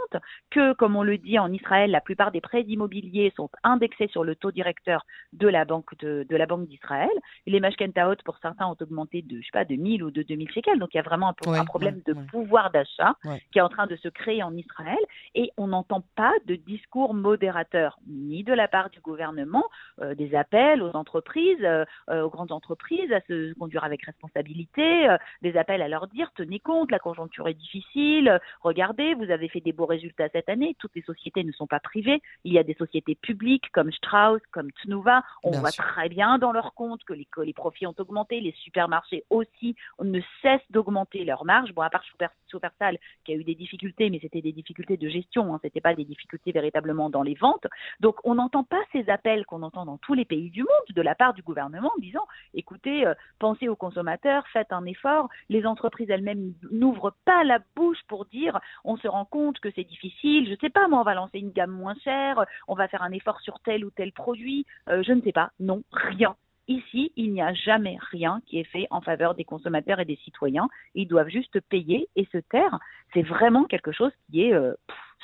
que, 0.52 0.74
comme 0.74 0.96
on 0.96 1.04
le 1.04 1.18
dit 1.18 1.40
en 1.40 1.52
Israël, 1.52 1.92
la 1.92 2.02
plupart 2.02 2.32
des 2.32 2.42
prêts 2.42 2.64
immobiliers 2.64 3.34
sont 3.36 3.50
indexés 3.64 4.08
sur 4.08 4.24
le 4.24 4.36
taux 4.36 4.52
directeur 4.52 5.06
de 5.34 5.48
la 5.48 5.66
Banque 5.66 5.98
de, 6.00 6.26
la 6.30 6.46
Banque 6.46 6.68
d'Israël. 6.68 7.10
Les 7.46 7.60
mashkentaot, 7.60 8.16
pour 8.24 8.38
certains, 8.38 8.68
ont 8.68 8.78
augmenté 8.80 9.22
de, 9.22 9.38
je 9.38 9.46
sais 9.46 9.52
pas, 9.52 9.66
de 9.66 9.76
1000 9.76 10.04
ou 10.04 10.12
de 10.12 10.24
2000 10.24 10.52
shekels. 10.52 10.80
Donc, 10.80 10.90
il 10.94 10.98
y 10.98 11.00
a 11.00 11.04
vraiment 11.04 11.30
un, 11.30 11.66
problème 11.66 12.02
de 12.06 12.14
pouvoir 12.14 12.72
d'achat 12.72 13.16
qui 13.52 13.60
est 13.60 13.62
en 13.62 13.70
train 13.70 13.88
de 13.88 13.96
se 13.96 14.10
créer 14.10 14.44
en 14.44 14.56
Israël. 14.56 14.98
Et 15.34 15.52
on 15.58 15.68
n'entend 15.68 16.04
pas 16.16 16.34
de 16.46 16.56
discours 16.56 17.14
modérateur, 17.14 18.00
ni 18.08 18.44
de 18.44 18.54
la 18.54 18.68
part 18.68 18.90
du 18.90 19.00
gouvernement, 19.00 19.66
euh, 20.02 20.16
des 20.16 20.36
appels 20.36 20.82
aux 20.82 20.96
entreprises, 20.96 21.64
euh, 21.64 21.86
aux 22.10 22.30
grandes 22.30 22.52
entreprises 22.52 23.12
à 23.12 23.22
se 23.22 23.54
conduire 23.54 23.84
avec 23.84 24.04
responsabilité, 24.06 25.08
des 25.42 25.58
appels 25.58 25.82
à 25.82 25.88
leur 25.88 26.08
dire, 26.08 26.32
tenez 26.36 26.60
compte, 26.60 26.92
la 26.92 27.00
conjoncture 27.00 27.48
difficile. 27.56 28.40
Regardez, 28.62 29.14
vous 29.16 29.32
avez 29.32 29.48
fait 29.50 29.62
des 29.62 29.74
beaux 29.74 29.86
résultats 29.86 30.30
cette 30.30 30.50
année. 30.50 30.76
Toutes 30.80 30.96
les 30.96 31.02
sociétés 31.02 31.44
ne 31.44 31.52
sont 31.52 31.68
pas 31.68 31.80
privées. 31.80 32.22
Il 32.44 32.54
y 32.54 32.60
a 32.60 32.64
des 32.64 32.76
sociétés 32.76 33.16
publiques 33.16 33.70
comme 33.72 33.92
Strauss, 33.92 34.42
comme 34.52 34.72
Tnuva. 34.84 35.24
On 35.44 35.52
voit 35.52 35.72
très 35.72 36.10
bien 36.10 36.38
dans 36.38 36.52
leurs 36.52 36.74
comptes 36.74 37.04
que 37.04 37.14
les, 37.14 37.54
profits 37.54 37.88
ont 37.88 37.96
augmenté. 37.98 38.40
Les 38.40 38.54
supermarchés 38.64 39.24
aussi 39.30 39.76
ne 40.02 40.20
cessent 40.42 40.70
d'augmenter 40.70 41.26
leurs 41.26 41.46
marges. 41.46 41.74
Bon, 41.74 41.82
à 41.82 41.90
part 41.90 42.04
Supersal 42.48 42.98
qui 43.24 43.32
a 43.34 43.36
eu 43.36 43.44
des 43.44 43.56
difficultés, 43.56 44.10
mais 44.10 44.20
c'était 44.22 44.42
des 44.42 44.52
difficultés 44.52 44.98
de 44.98 45.10
gestion. 45.10 45.54
Hein. 45.54 45.60
C'était 45.62 45.82
pas 45.82 45.96
des 45.96 46.06
difficultés 46.06 46.52
véritablement 46.52 47.10
dans 47.10 47.24
les 47.24 47.36
ventes. 47.36 47.68
Donc, 48.00 48.18
on 48.24 48.36
n'entend 48.36 48.64
pas 48.64 48.82
ces 48.92 49.10
appels 49.10 49.46
qu'on 49.46 49.64
entend 49.64 49.86
dans 49.86 49.98
tous 49.98 50.14
les 50.14 50.26
pays 50.26 50.50
du 50.50 50.62
monde 50.62 50.96
de 50.96 51.02
la 51.02 51.16
part 51.16 51.34
du 51.34 51.42
gouvernement 51.42 51.92
en 51.96 52.02
disant, 52.02 52.26
écoutez, 52.54 53.06
euh, 53.06 53.14
pensez 53.40 53.68
aux 53.68 53.76
consommateurs, 53.76 54.46
faites 54.52 54.72
un 54.72 54.86
effort. 54.86 55.30
Les 55.50 55.66
entreprises 55.66 56.10
elles-mêmes 56.10 56.54
n'ouvrent 56.72 57.16
pas 57.26 57.44
la 57.46 57.60
bouche 57.76 58.00
pour 58.08 58.26
dire 58.26 58.60
on 58.84 58.98
se 58.98 59.08
rend 59.08 59.26
compte 59.26 59.60
que 59.60 59.70
c'est 59.76 59.84
difficile, 59.84 60.50
je 60.50 60.56
sais 60.60 60.70
pas, 60.70 60.88
moi 60.88 61.00
on 61.00 61.04
va 61.04 61.14
lancer 61.14 61.40
une 61.40 61.52
gamme 61.52 61.72
moins 61.72 61.96
chère, 62.04 62.44
on 62.68 62.76
va 62.76 62.88
faire 62.88 63.04
un 63.04 63.12
effort 63.12 63.40
sur 63.42 63.60
tel 63.62 63.86
ou 63.86 63.92
tel 63.92 64.12
produit, 64.12 64.66
euh, 64.90 65.04
je 65.04 65.14
ne 65.14 65.22
sais 65.22 65.32
pas, 65.32 65.52
non, 65.60 65.84
rien. 65.92 66.36
Ici, 66.68 67.12
il 67.16 67.32
n'y 67.32 67.44
a 67.44 67.54
jamais 67.54 67.98
rien 68.12 68.42
qui 68.48 68.60
est 68.60 68.64
fait 68.64 68.88
en 68.90 69.00
faveur 69.00 69.36
des 69.36 69.44
consommateurs 69.44 70.00
et 70.00 70.06
des 70.06 70.16
citoyens. 70.24 70.68
Ils 70.96 71.08
doivent 71.08 71.30
juste 71.30 71.60
payer 71.60 72.10
et 72.16 72.28
se 72.32 72.40
taire. 72.40 72.80
C'est 73.14 73.22
vraiment 73.22 73.66
quelque 73.66 73.92
chose 73.92 74.12
qui 74.32 74.46
est 74.46 74.54
euh, 74.54 74.74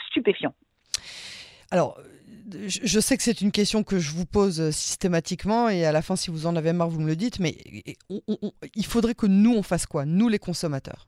stupéfiant. 0.07 0.53
Alors, 1.71 1.97
je 2.67 2.99
sais 2.99 3.17
que 3.17 3.23
c'est 3.23 3.41
une 3.41 3.51
question 3.51 3.83
que 3.83 3.97
je 3.97 4.11
vous 4.11 4.25
pose 4.25 4.71
systématiquement 4.71 5.69
et 5.69 5.85
à 5.85 5.91
la 5.91 6.01
fin, 6.01 6.15
si 6.15 6.29
vous 6.29 6.45
en 6.45 6.55
avez 6.55 6.73
marre, 6.73 6.89
vous 6.89 6.99
me 6.99 7.07
le 7.07 7.15
dites, 7.15 7.39
mais 7.39 7.55
il 8.09 8.85
faudrait 8.85 9.15
que 9.15 9.25
nous, 9.25 9.53
on 9.55 9.63
fasse 9.63 9.85
quoi? 9.85 10.05
Nous, 10.05 10.27
les 10.27 10.39
consommateurs? 10.39 11.07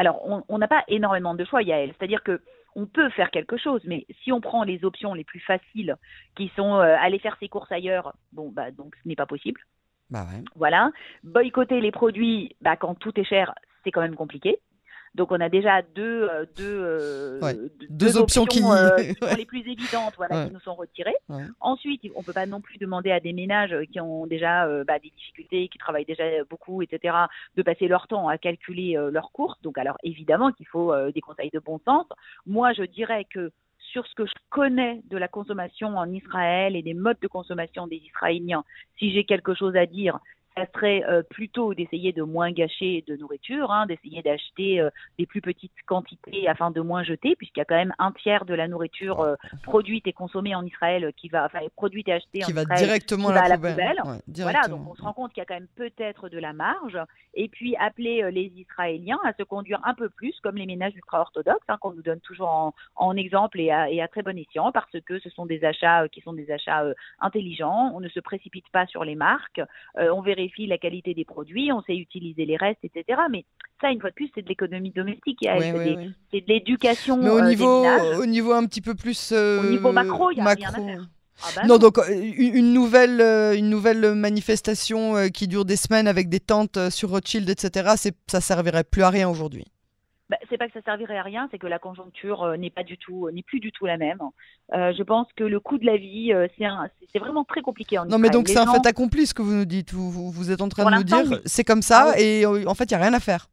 Alors, 0.00 0.42
on 0.48 0.56
n'a 0.56 0.66
pas 0.66 0.82
énormément 0.88 1.34
de 1.34 1.44
choix, 1.44 1.62
Yael. 1.62 1.92
C'est-à-dire 1.98 2.22
que 2.22 2.40
on 2.74 2.86
peut 2.86 3.10
faire 3.10 3.30
quelque 3.30 3.58
chose, 3.58 3.82
mais 3.84 4.06
si 4.22 4.32
on 4.32 4.40
prend 4.40 4.64
les 4.64 4.82
options 4.82 5.12
les 5.12 5.24
plus 5.24 5.40
faciles, 5.40 5.94
qui 6.36 6.50
sont 6.56 6.76
euh, 6.76 6.96
aller 6.98 7.18
faire 7.18 7.36
ses 7.38 7.50
courses 7.50 7.70
ailleurs, 7.70 8.14
bon, 8.32 8.48
bah, 8.50 8.70
donc 8.70 8.94
ce 9.02 9.06
n'est 9.06 9.14
pas 9.14 9.26
possible. 9.26 9.60
Bah 10.08 10.24
ouais. 10.32 10.42
Voilà. 10.56 10.90
Boycotter 11.22 11.82
les 11.82 11.90
produits, 11.90 12.56
bah, 12.62 12.76
quand 12.76 12.94
tout 12.94 13.12
est 13.20 13.24
cher, 13.24 13.54
c'est 13.84 13.90
quand 13.90 14.00
même 14.00 14.16
compliqué. 14.16 14.58
Donc 15.14 15.32
on 15.32 15.40
a 15.40 15.48
déjà 15.48 15.82
deux, 15.82 16.28
euh, 16.30 16.46
deux, 16.56 16.64
euh, 16.82 17.68
deux, 17.88 18.16
options, 18.16 18.44
qui... 18.44 18.62
Euh, 18.62 18.96
sont 19.22 19.36
les 19.36 19.44
plus 19.44 19.60
évidentes 19.60 20.14
voilà, 20.16 20.46
qui 20.46 20.52
nous 20.52 20.60
sont 20.60 20.74
retirées. 20.74 21.16
Ensuite, 21.60 22.02
on 22.14 22.20
ne 22.20 22.24
peut 22.24 22.32
pas 22.32 22.46
non 22.46 22.60
plus 22.60 22.78
demander 22.78 23.10
à 23.10 23.18
des 23.18 23.32
ménages 23.32 23.74
qui 23.92 24.00
ont 24.00 24.26
déjà 24.26 24.66
bah, 24.84 24.98
des 24.98 25.10
difficultés, 25.10 25.68
qui 25.68 25.78
travaillent 25.78 26.04
déjà 26.04 26.24
beaucoup, 26.48 26.82
etc., 26.82 27.14
de 27.56 27.62
passer 27.62 27.88
leur 27.88 28.06
temps 28.06 28.28
à 28.28 28.38
calculer 28.38 28.96
leurs 29.10 29.32
courses. 29.32 29.60
Donc 29.62 29.78
alors 29.78 29.98
évidemment 30.04 30.52
qu'il 30.52 30.66
faut 30.66 30.94
des 31.12 31.20
conseils 31.20 31.50
de 31.52 31.58
bon 31.58 31.80
sens. 31.84 32.06
Moi, 32.46 32.72
je 32.72 32.82
dirais 32.82 33.26
que 33.32 33.50
sur 33.78 34.06
ce 34.06 34.14
que 34.14 34.26
je 34.26 34.32
connais 34.50 35.00
de 35.10 35.16
la 35.16 35.26
consommation 35.26 35.96
en 35.96 36.08
Israël 36.12 36.76
et 36.76 36.82
des 36.82 36.94
modes 36.94 37.18
de 37.20 37.26
consommation 37.26 37.88
des 37.88 37.96
Israéliens, 37.96 38.64
si 38.98 39.12
j'ai 39.12 39.24
quelque 39.24 39.54
chose 39.54 39.74
à 39.74 39.86
dire, 39.86 40.20
ça 40.60 40.66
serait 40.74 41.02
euh, 41.08 41.22
plutôt 41.22 41.74
d'essayer 41.74 42.12
de 42.12 42.22
moins 42.22 42.52
gâcher 42.52 43.04
de 43.06 43.16
nourriture, 43.16 43.70
hein, 43.70 43.86
d'essayer 43.86 44.22
d'acheter 44.22 44.80
euh, 44.80 44.90
des 45.18 45.26
plus 45.26 45.40
petites 45.40 45.72
quantités 45.86 46.48
afin 46.48 46.70
de 46.70 46.80
moins 46.80 47.02
jeter, 47.02 47.34
puisqu'il 47.36 47.60
y 47.60 47.62
a 47.62 47.64
quand 47.64 47.76
même 47.76 47.94
un 47.98 48.12
tiers 48.12 48.44
de 48.44 48.54
la 48.54 48.68
nourriture 48.68 49.20
euh, 49.20 49.36
produite 49.62 50.06
et 50.06 50.12
consommée 50.12 50.54
en 50.54 50.64
Israël 50.64 51.12
qui 51.16 51.28
va, 51.28 51.46
enfin, 51.46 51.60
produite 51.76 52.08
et 52.08 52.12
achetée 52.12 52.40
qui 52.40 52.52
en 52.52 52.54
va 52.54 52.62
Israël, 52.62 52.84
directement 52.84 53.28
qui 53.28 53.38
à 53.38 53.48
la 53.48 53.56
poubelle. 53.56 54.02
voilà, 54.36 54.68
donc 54.68 54.88
on 54.90 54.94
se 54.94 55.02
rend 55.02 55.12
compte 55.12 55.32
qu'il 55.32 55.40
y 55.40 55.42
a 55.42 55.46
quand 55.46 55.54
même 55.54 55.68
peut-être 55.76 56.28
de 56.28 56.38
la 56.38 56.52
marge, 56.52 56.98
et 57.34 57.48
puis 57.48 57.74
appeler 57.76 58.30
les 58.30 58.52
Israéliens 58.56 59.20
à 59.24 59.32
se 59.32 59.42
conduire 59.42 59.80
un 59.84 59.94
peu 59.94 60.10
plus 60.10 60.34
comme 60.42 60.56
les 60.56 60.66
ménages 60.66 60.94
ultra-orthodoxes, 60.94 61.64
hein, 61.68 61.78
qu'on 61.80 61.92
nous 61.92 62.02
donne 62.02 62.20
toujours 62.20 62.48
en, 62.48 62.74
en 62.96 63.16
exemple 63.16 63.60
et 63.60 63.70
à, 63.70 63.90
et 63.90 64.02
à, 64.02 64.08
très 64.08 64.22
bon 64.22 64.36
escient, 64.36 64.72
parce 64.72 65.00
que 65.06 65.18
ce 65.20 65.30
sont 65.30 65.46
des 65.46 65.64
achats 65.64 66.08
qui 66.08 66.20
sont 66.20 66.32
des 66.32 66.50
achats 66.50 66.84
intelligents, 67.20 67.92
on 67.94 68.00
ne 68.00 68.08
se 68.08 68.20
précipite 68.20 68.68
pas 68.70 68.86
sur 68.86 69.04
les 69.04 69.14
marques, 69.14 69.62
on 69.96 70.20
vérifie 70.20 70.49
la 70.58 70.78
qualité 70.78 71.14
des 71.14 71.24
produits, 71.24 71.72
on 71.72 71.82
sait 71.82 71.96
utiliser 71.96 72.44
les 72.44 72.56
restes, 72.56 72.84
etc. 72.84 73.20
Mais 73.30 73.44
ça, 73.80 73.90
une 73.90 74.00
fois 74.00 74.10
de 74.10 74.14
plus, 74.14 74.30
c'est 74.34 74.42
de 74.42 74.48
l'économie 74.48 74.90
domestique. 74.90 75.38
c'est 75.42 76.40
de 76.40 76.46
l'éducation. 76.46 77.16
Mais 77.16 77.30
au 77.30 77.38
euh, 77.38 77.48
niveau, 77.48 77.84
au 78.18 78.26
niveau 78.26 78.52
un 78.52 78.66
petit 78.66 78.80
peu 78.80 78.94
plus. 78.94 79.32
Euh, 79.32 79.60
au 79.60 79.70
niveau 79.70 79.92
macro, 79.92 80.30
il 80.30 80.36
n'y 80.36 80.40
a 80.40 80.54
rien 80.54 80.68
à 80.68 80.72
faire. 80.72 81.08
Ah 81.42 81.48
bah 81.56 81.62
non, 81.66 81.78
donc 81.78 81.96
euh, 81.96 82.04
une 82.10 82.74
nouvelle, 82.74 83.20
une 83.56 83.70
nouvelle 83.70 84.14
manifestation 84.14 85.28
qui 85.32 85.48
dure 85.48 85.64
des 85.64 85.76
semaines 85.76 86.06
avec 86.06 86.28
des 86.28 86.40
tentes 86.40 86.90
sur 86.90 87.10
Rothschild, 87.10 87.48
etc., 87.48 88.12
ça 88.26 88.40
servirait 88.40 88.84
plus 88.84 89.02
à 89.02 89.10
rien 89.10 89.28
aujourd'hui. 89.28 89.64
Bah, 90.30 90.36
c'est 90.48 90.58
pas 90.58 90.68
que 90.68 90.72
ça 90.74 90.82
servirait 90.82 91.18
à 91.18 91.24
rien, 91.24 91.48
c'est 91.50 91.58
que 91.58 91.66
la 91.66 91.80
conjoncture 91.80 92.44
euh, 92.44 92.56
n'est 92.56 92.70
pas 92.70 92.84
du 92.84 92.96
tout, 92.96 93.28
n'est 93.32 93.42
plus 93.42 93.58
du 93.58 93.72
tout 93.72 93.84
la 93.84 93.96
même. 93.96 94.20
Euh, 94.72 94.92
je 94.96 95.02
pense 95.02 95.26
que 95.34 95.42
le 95.42 95.58
coût 95.58 95.76
de 95.76 95.84
la 95.84 95.96
vie, 95.96 96.32
euh, 96.32 96.46
c'est 97.12 97.18
vraiment 97.18 97.42
très 97.42 97.62
compliqué 97.62 97.98
en 97.98 98.06
Non, 98.06 98.18
mais 98.18 98.30
donc 98.30 98.46
c'est 98.46 98.56
un 98.56 98.72
fait 98.72 98.86
accompli 98.86 99.26
ce 99.26 99.34
que 99.34 99.42
vous 99.42 99.52
nous 99.52 99.64
dites. 99.64 99.92
Vous, 99.92 100.30
vous 100.30 100.50
êtes 100.52 100.60
en 100.60 100.68
train 100.68 100.88
de 100.88 100.96
nous 100.98 101.02
dire, 101.02 101.40
c'est 101.46 101.64
comme 101.64 101.82
ça, 101.82 102.12
ah 102.14 102.20
et 102.20 102.46
en 102.46 102.74
fait, 102.74 102.84
il 102.84 102.94
n'y 102.94 103.02
a 103.02 103.04
rien 103.04 103.12
à 103.14 103.18
faire 103.18 103.48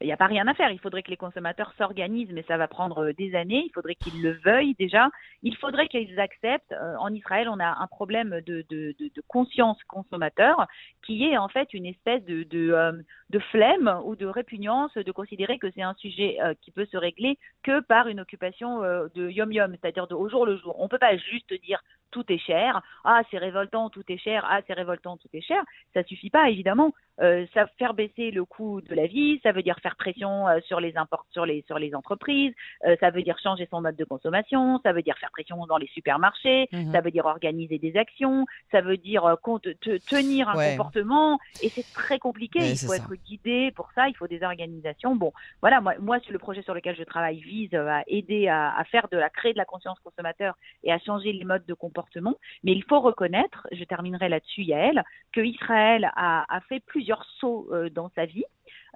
il 0.00 0.06
n'y 0.06 0.12
a 0.12 0.16
pas 0.16 0.26
rien 0.26 0.46
à 0.46 0.54
faire. 0.54 0.70
Il 0.70 0.78
faudrait 0.78 1.02
que 1.02 1.10
les 1.10 1.16
consommateurs 1.16 1.72
s'organisent, 1.78 2.32
mais 2.32 2.44
ça 2.46 2.56
va 2.56 2.68
prendre 2.68 3.04
euh, 3.04 3.12
des 3.12 3.34
années. 3.34 3.64
Il 3.66 3.72
faudrait 3.72 3.94
qu'ils 3.94 4.22
le 4.22 4.32
veuillent 4.44 4.76
déjà. 4.78 5.10
Il 5.42 5.56
faudrait 5.56 5.88
qu'ils 5.88 6.18
acceptent. 6.20 6.72
Euh, 6.72 6.96
en 6.98 7.12
Israël, 7.12 7.48
on 7.48 7.58
a 7.58 7.76
un 7.80 7.86
problème 7.86 8.40
de, 8.46 8.64
conscience 9.28 9.82
consommateur 9.84 10.66
qui 11.04 11.24
est 11.24 11.36
en 11.36 11.48
fait 11.48 11.72
une 11.72 11.86
espèce 11.86 12.24
de, 12.24 12.42
de, 12.44 12.72
euh, 12.72 13.40
flemme 13.50 14.00
ou 14.04 14.16
de 14.16 14.26
répugnance 14.26 14.94
de 14.94 15.12
considérer 15.12 15.58
que 15.58 15.70
c'est 15.72 15.82
un 15.82 15.94
sujet 15.94 16.38
qui 16.62 16.70
peut 16.70 16.86
se 16.86 16.96
régler 16.96 17.38
que 17.62 17.80
par 17.80 18.08
une 18.08 18.20
occupation 18.20 18.80
de 18.80 19.30
yom-yom, 19.30 19.76
c'est-à-dire 19.80 20.06
au 20.10 20.28
jour 20.28 20.46
le 20.46 20.56
jour. 20.56 20.74
On 20.78 20.84
ne 20.84 20.88
peut 20.88 20.98
pas 20.98 21.16
juste 21.16 21.52
dire 21.62 21.82
tout 22.16 22.32
est 22.32 22.38
cher, 22.38 22.80
ah 23.04 23.20
c'est 23.30 23.36
révoltant, 23.36 23.90
tout 23.90 24.04
est 24.08 24.16
cher, 24.16 24.42
ah 24.48 24.60
c'est 24.66 24.72
révoltant, 24.72 25.18
tout 25.18 25.28
est 25.34 25.42
cher. 25.42 25.62
Ça 25.92 26.02
suffit 26.02 26.30
pas 26.30 26.48
évidemment. 26.48 26.92
Euh, 27.20 27.46
ça 27.54 27.66
faire 27.78 27.94
baisser 27.94 28.30
le 28.30 28.44
coût 28.44 28.82
de 28.82 28.94
la 28.94 29.06
vie, 29.06 29.40
ça 29.42 29.52
veut 29.52 29.62
dire 29.62 29.78
faire 29.82 29.96
pression 29.96 30.48
euh, 30.48 30.60
sur 30.66 30.80
les 30.80 30.94
sur 31.30 31.46
les 31.46 31.62
sur 31.66 31.78
les 31.78 31.94
entreprises, 31.94 32.52
euh, 32.86 32.94
ça 33.00 33.08
veut 33.10 33.22
dire 33.22 33.38
changer 33.42 33.66
son 33.70 33.80
mode 33.80 33.96
de 33.96 34.04
consommation, 34.04 34.80
ça 34.82 34.92
veut 34.92 35.00
dire 35.00 35.16
faire 35.18 35.30
pression 35.30 35.64
dans 35.66 35.78
les 35.78 35.86
supermarchés, 35.88 36.68
mhm. 36.72 36.92
ça 36.92 37.00
veut 37.00 37.10
dire 37.10 37.24
organiser 37.24 37.78
des 37.78 37.96
actions, 37.96 38.44
ça 38.70 38.82
veut 38.82 38.98
dire 38.98 39.36
tenir 40.10 40.50
un 40.50 40.70
comportement 40.70 41.38
et 41.62 41.70
c'est 41.70 41.90
très 41.94 42.18
compliqué. 42.18 42.58
il 42.70 42.78
faut 42.78 42.92
être 42.92 43.14
guidé 43.26 43.72
pour 43.74 43.90
ça, 43.94 44.08
il 44.08 44.16
faut 44.16 44.26
des 44.26 44.42
organisations. 44.42 45.16
Bon, 45.16 45.32
voilà, 45.62 45.80
moi, 45.80 45.94
moi 46.00 46.18
le 46.28 46.38
projet 46.38 46.62
sur 46.62 46.74
lequel 46.74 46.96
je 46.96 47.04
travaille 47.04 47.40
vise 47.40 47.74
à 47.74 48.02
aider 48.08 48.48
à, 48.48 48.76
à 48.76 48.84
faire 48.84 49.08
de 49.10 49.16
la 49.16 49.30
créer 49.30 49.52
de 49.52 49.58
la 49.58 49.64
conscience 49.64 49.98
consommateur 50.00 50.54
et 50.84 50.92
à 50.92 50.98
changer 50.98 51.32
les 51.32 51.44
modes 51.44 51.64
de 51.66 51.74
comportement. 51.74 52.05
Mais 52.64 52.72
il 52.72 52.84
faut 52.84 53.00
reconnaître, 53.00 53.66
je 53.72 53.84
terminerai 53.84 54.28
là-dessus, 54.28 54.62
Yael, 54.62 55.04
que 55.32 55.40
Israël 55.40 56.10
a, 56.16 56.44
a 56.54 56.60
fait 56.62 56.80
plusieurs 56.80 57.06
plusieurs 57.06 57.24
sauts 57.38 57.68
euh, 57.72 57.88
dans 57.90 58.10
sa 58.14 58.26
vie. 58.26 58.44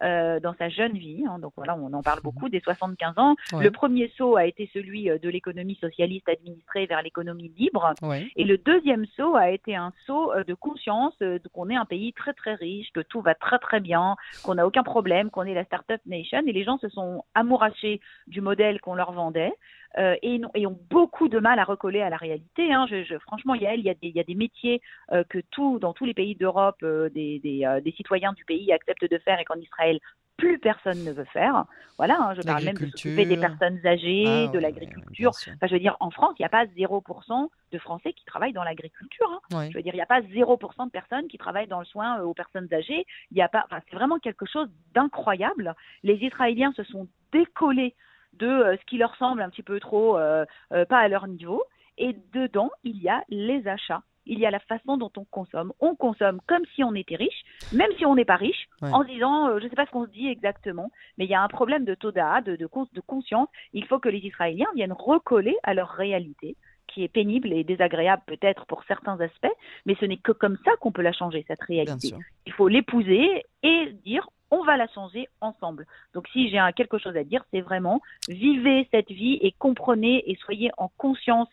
Euh, 0.02 0.40
dans 0.40 0.54
sa 0.54 0.70
jeune 0.70 0.96
vie. 0.96 1.24
Hein. 1.28 1.38
donc 1.38 1.52
voilà, 1.56 1.76
on 1.76 1.92
en 1.92 2.02
parle 2.02 2.22
beaucoup, 2.22 2.48
des 2.48 2.60
75 2.60 3.18
ans. 3.18 3.36
Le 3.52 3.70
premier 3.70 4.10
saut 4.16 4.36
a 4.36 4.46
été 4.46 4.68
celui 4.72 5.10
euh, 5.10 5.18
de 5.18 5.28
l'économie 5.28 5.76
socialiste 5.78 6.26
administrée 6.28 6.86
vers 6.86 7.02
l'économie 7.02 7.52
libre. 7.56 7.92
Et 8.34 8.44
le 8.44 8.56
deuxième 8.56 9.04
saut 9.16 9.36
a 9.36 9.50
été 9.50 9.76
un 9.76 9.92
saut 10.06 10.32
de 10.44 10.54
conscience 10.54 11.14
qu'on 11.52 11.68
est 11.68 11.76
un 11.76 11.84
pays 11.84 12.14
très 12.14 12.32
très 12.32 12.54
riche, 12.54 12.90
que 12.92 13.00
tout 13.00 13.20
va 13.20 13.34
très 13.34 13.58
très 13.58 13.78
bien, 13.78 14.16
qu'on 14.42 14.54
n'a 14.54 14.66
aucun 14.66 14.82
problème, 14.82 15.30
qu'on 15.30 15.44
est 15.44 15.54
la 15.54 15.64
startup 15.64 16.00
nation. 16.06 16.42
Et 16.46 16.52
les 16.52 16.64
gens 16.64 16.78
se 16.78 16.88
sont 16.88 17.24
amourachés 17.34 18.00
du 18.26 18.40
modèle 18.40 18.80
qu'on 18.80 18.94
leur 18.94 19.12
vendait. 19.12 19.52
Euh, 19.98 20.14
et, 20.22 20.40
et, 20.54 20.66
ont 20.68 20.78
beaucoup 20.88 21.28
de 21.28 21.40
mal 21.40 21.58
à 21.58 21.64
recoller 21.64 22.00
à 22.00 22.10
la 22.10 22.16
réalité. 22.16 22.72
Hein. 22.72 22.86
Je, 22.88 23.02
je, 23.02 23.18
franchement, 23.18 23.54
il 23.54 23.62
y, 23.62 23.66
a, 23.66 23.74
il, 23.74 23.82
y 23.82 23.90
a 23.90 23.94
des, 23.94 24.08
il 24.08 24.14
y 24.14 24.20
a 24.20 24.24
des 24.24 24.36
métiers 24.36 24.80
euh, 25.10 25.24
que 25.28 25.38
tout, 25.50 25.80
dans 25.80 25.92
tous 25.92 26.04
les 26.04 26.14
pays 26.14 26.36
d'Europe, 26.36 26.76
euh, 26.84 27.08
des, 27.10 27.40
des, 27.40 27.66
des, 27.84 27.92
citoyens 27.92 28.32
du 28.32 28.44
pays 28.44 28.72
acceptent 28.72 29.10
de 29.10 29.18
faire 29.18 29.40
et 29.40 29.44
qu'en 29.44 29.56
Israël, 29.56 29.98
plus 30.36 30.58
personne 30.60 31.04
ne 31.04 31.12
veut 31.12 31.26
faire. 31.32 31.64
Voilà, 31.98 32.18
hein, 32.18 32.34
je 32.34 32.42
parle 32.42 32.64
même 32.64 32.76
de 32.76 32.86
s'occuper 32.86 33.26
des 33.26 33.36
personnes 33.36 33.84
âgées, 33.84 34.24
ah 34.26 34.46
de 34.46 34.58
l'agriculture. 34.58 35.30
enfin, 35.30 35.66
je 35.66 35.74
veux 35.74 35.80
dire, 35.80 35.96
en 36.00 36.10
France, 36.10 36.34
il 36.38 36.42
n'y 36.42 36.46
a 36.46 36.50
pas 36.50 36.64
0% 36.66 37.48
de 37.72 37.78
Français 37.78 38.12
qui 38.12 38.24
travaillent 38.24 38.54
dans 38.54 38.64
l'agriculture. 38.64 39.42
Hein. 39.52 39.68
Je 39.70 39.76
veux 39.76 39.82
dire, 39.82 39.92
il 39.92 39.98
n'y 39.98 40.02
a 40.02 40.06
pas 40.06 40.20
0% 40.20 40.86
de 40.86 40.90
personnes 40.90 41.28
qui 41.28 41.36
travaillent 41.36 41.68
dans 41.68 41.80
le 41.80 41.84
soin 41.84 42.22
aux 42.22 42.32
personnes 42.32 42.68
âgées. 42.72 43.04
Il 43.32 43.34
n'y 43.34 43.42
a 43.42 43.48
pas, 43.48 43.64
enfin, 43.66 43.80
c'est 43.90 43.96
vraiment 43.96 44.18
quelque 44.18 44.46
chose 44.46 44.68
d'incroyable. 44.94 45.74
Les 46.04 46.14
Israéliens 46.14 46.72
se 46.72 46.84
sont 46.84 47.06
décollés 47.32 47.94
de 48.34 48.46
euh, 48.46 48.76
ce 48.76 48.84
qui 48.86 48.98
leur 48.98 49.14
semble 49.16 49.42
un 49.42 49.50
petit 49.50 49.62
peu 49.62 49.80
trop 49.80 50.16
euh, 50.18 50.44
euh, 50.72 50.84
pas 50.84 50.98
à 50.98 51.08
leur 51.08 51.26
niveau. 51.26 51.62
Et 51.98 52.16
dedans, 52.32 52.70
il 52.84 53.00
y 53.02 53.08
a 53.08 53.22
les 53.28 53.66
achats 53.68 54.02
il 54.26 54.38
y 54.38 54.46
a 54.46 54.50
la 54.50 54.60
façon 54.60 54.96
dont 54.96 55.10
on 55.16 55.24
consomme. 55.24 55.72
On 55.80 55.96
consomme 55.96 56.40
comme 56.46 56.62
si 56.74 56.84
on 56.84 56.94
était 56.94 57.16
riche, 57.16 57.42
même 57.72 57.90
si 57.98 58.06
on 58.06 58.14
n'est 58.14 58.26
pas 58.26 58.36
riche, 58.36 58.68
en 58.80 59.02
disant, 59.02 59.58
je 59.58 59.64
ne 59.64 59.68
sais 59.68 59.74
pas 59.74 59.86
ce 59.86 59.90
qu'on 59.90 60.04
se 60.04 60.10
dit 60.10 60.28
exactement, 60.28 60.92
mais 61.18 61.24
il 61.24 61.30
y 61.30 61.34
a 61.34 61.42
un 61.42 61.48
problème 61.48 61.84
de 61.84 61.94
toda, 61.94 62.40
de, 62.42 62.54
de, 62.54 62.68
de, 62.92 63.00
conscience. 63.00 63.48
Il 63.72 63.86
faut 63.86 63.98
que 63.98 64.08
les 64.08 64.18
Israéliens 64.18 64.68
viennent 64.76 64.92
recoller 64.92 65.56
à 65.64 65.74
leur 65.74 65.88
réalité, 65.88 66.56
qui 66.86 67.02
est 67.02 67.08
pénible 67.08 67.52
et 67.52 67.64
désagréable 67.64 68.22
peut-être 68.26 68.66
pour 68.66 68.84
certains 68.84 69.18
aspects, 69.20 69.56
mais 69.86 69.96
ce 69.98 70.04
n'est 70.04 70.16
que 70.16 70.32
comme 70.32 70.58
ça 70.64 70.72
qu'on 70.80 70.92
peut 70.92 71.02
la 71.02 71.12
changer, 71.12 71.44
cette 71.48 71.62
réalité. 71.62 72.14
Il 72.46 72.52
faut 72.52 72.68
l'épouser 72.68 73.44
et 73.62 73.92
dire, 74.04 74.28
on 74.50 74.64
va 74.64 74.76
la 74.76 74.88
changer 74.88 75.28
ensemble. 75.40 75.86
Donc 76.14 76.26
si 76.32 76.50
j'ai 76.50 76.60
quelque 76.76 76.98
chose 76.98 77.16
à 77.16 77.24
dire, 77.24 77.44
c'est 77.52 77.60
vraiment 77.60 78.00
vivez 78.28 78.88
cette 78.90 79.10
vie 79.10 79.38
et 79.42 79.52
comprenez 79.52 80.30
et 80.30 80.36
soyez 80.36 80.70
en 80.76 80.88
conscience 80.96 81.48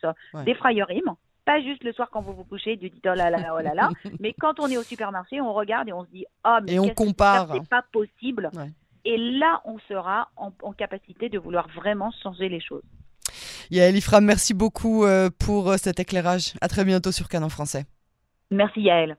des 0.45 0.55
frayerim. 0.55 1.15
Pas 1.45 1.62
juste 1.62 1.83
le 1.83 1.93
soir 1.93 2.10
quand 2.12 2.21
vous 2.21 2.33
vous 2.33 2.43
couchez, 2.43 2.75
du 2.75 2.89
dites 2.89 3.07
oh 3.10 3.15
là 3.15 3.29
là 3.29 3.55
oh 3.57 3.62
là 3.62 3.73
là, 3.73 3.89
mais 4.19 4.33
quand 4.33 4.60
on 4.60 4.67
est 4.67 4.77
au 4.77 4.83
supermarché, 4.83 5.39
on 5.39 5.53
regarde 5.53 5.88
et 5.88 5.93
on 5.93 6.03
se 6.03 6.10
dit 6.10 6.25
oh 6.45 6.57
mais 6.65 6.73
et 6.73 6.79
on 6.79 6.89
compare, 6.89 7.53
c'est 7.53 7.69
pas 7.69 7.83
possible. 7.91 8.51
Et 9.05 9.15
là, 9.15 9.62
on 9.63 9.79
sera 9.88 10.27
en, 10.36 10.51
capacité 10.73 11.29
de 11.29 11.39
vouloir 11.39 11.69
vraiment 11.69 12.12
changer 12.21 12.49
les 12.49 12.60
choses. 12.60 12.83
Yael 13.71 13.95
Ifram, 13.95 14.25
merci 14.25 14.53
beaucoup 14.53 15.05
euh, 15.05 15.29
pour 15.39 15.71
euh, 15.71 15.77
cet 15.77 16.01
éclairage. 16.01 16.53
À 16.60 16.67
très 16.67 16.83
bientôt 16.83 17.13
sur 17.13 17.29
Canon 17.29 17.47
Français. 17.47 17.86
Merci 18.51 18.81
Yael. 18.81 19.15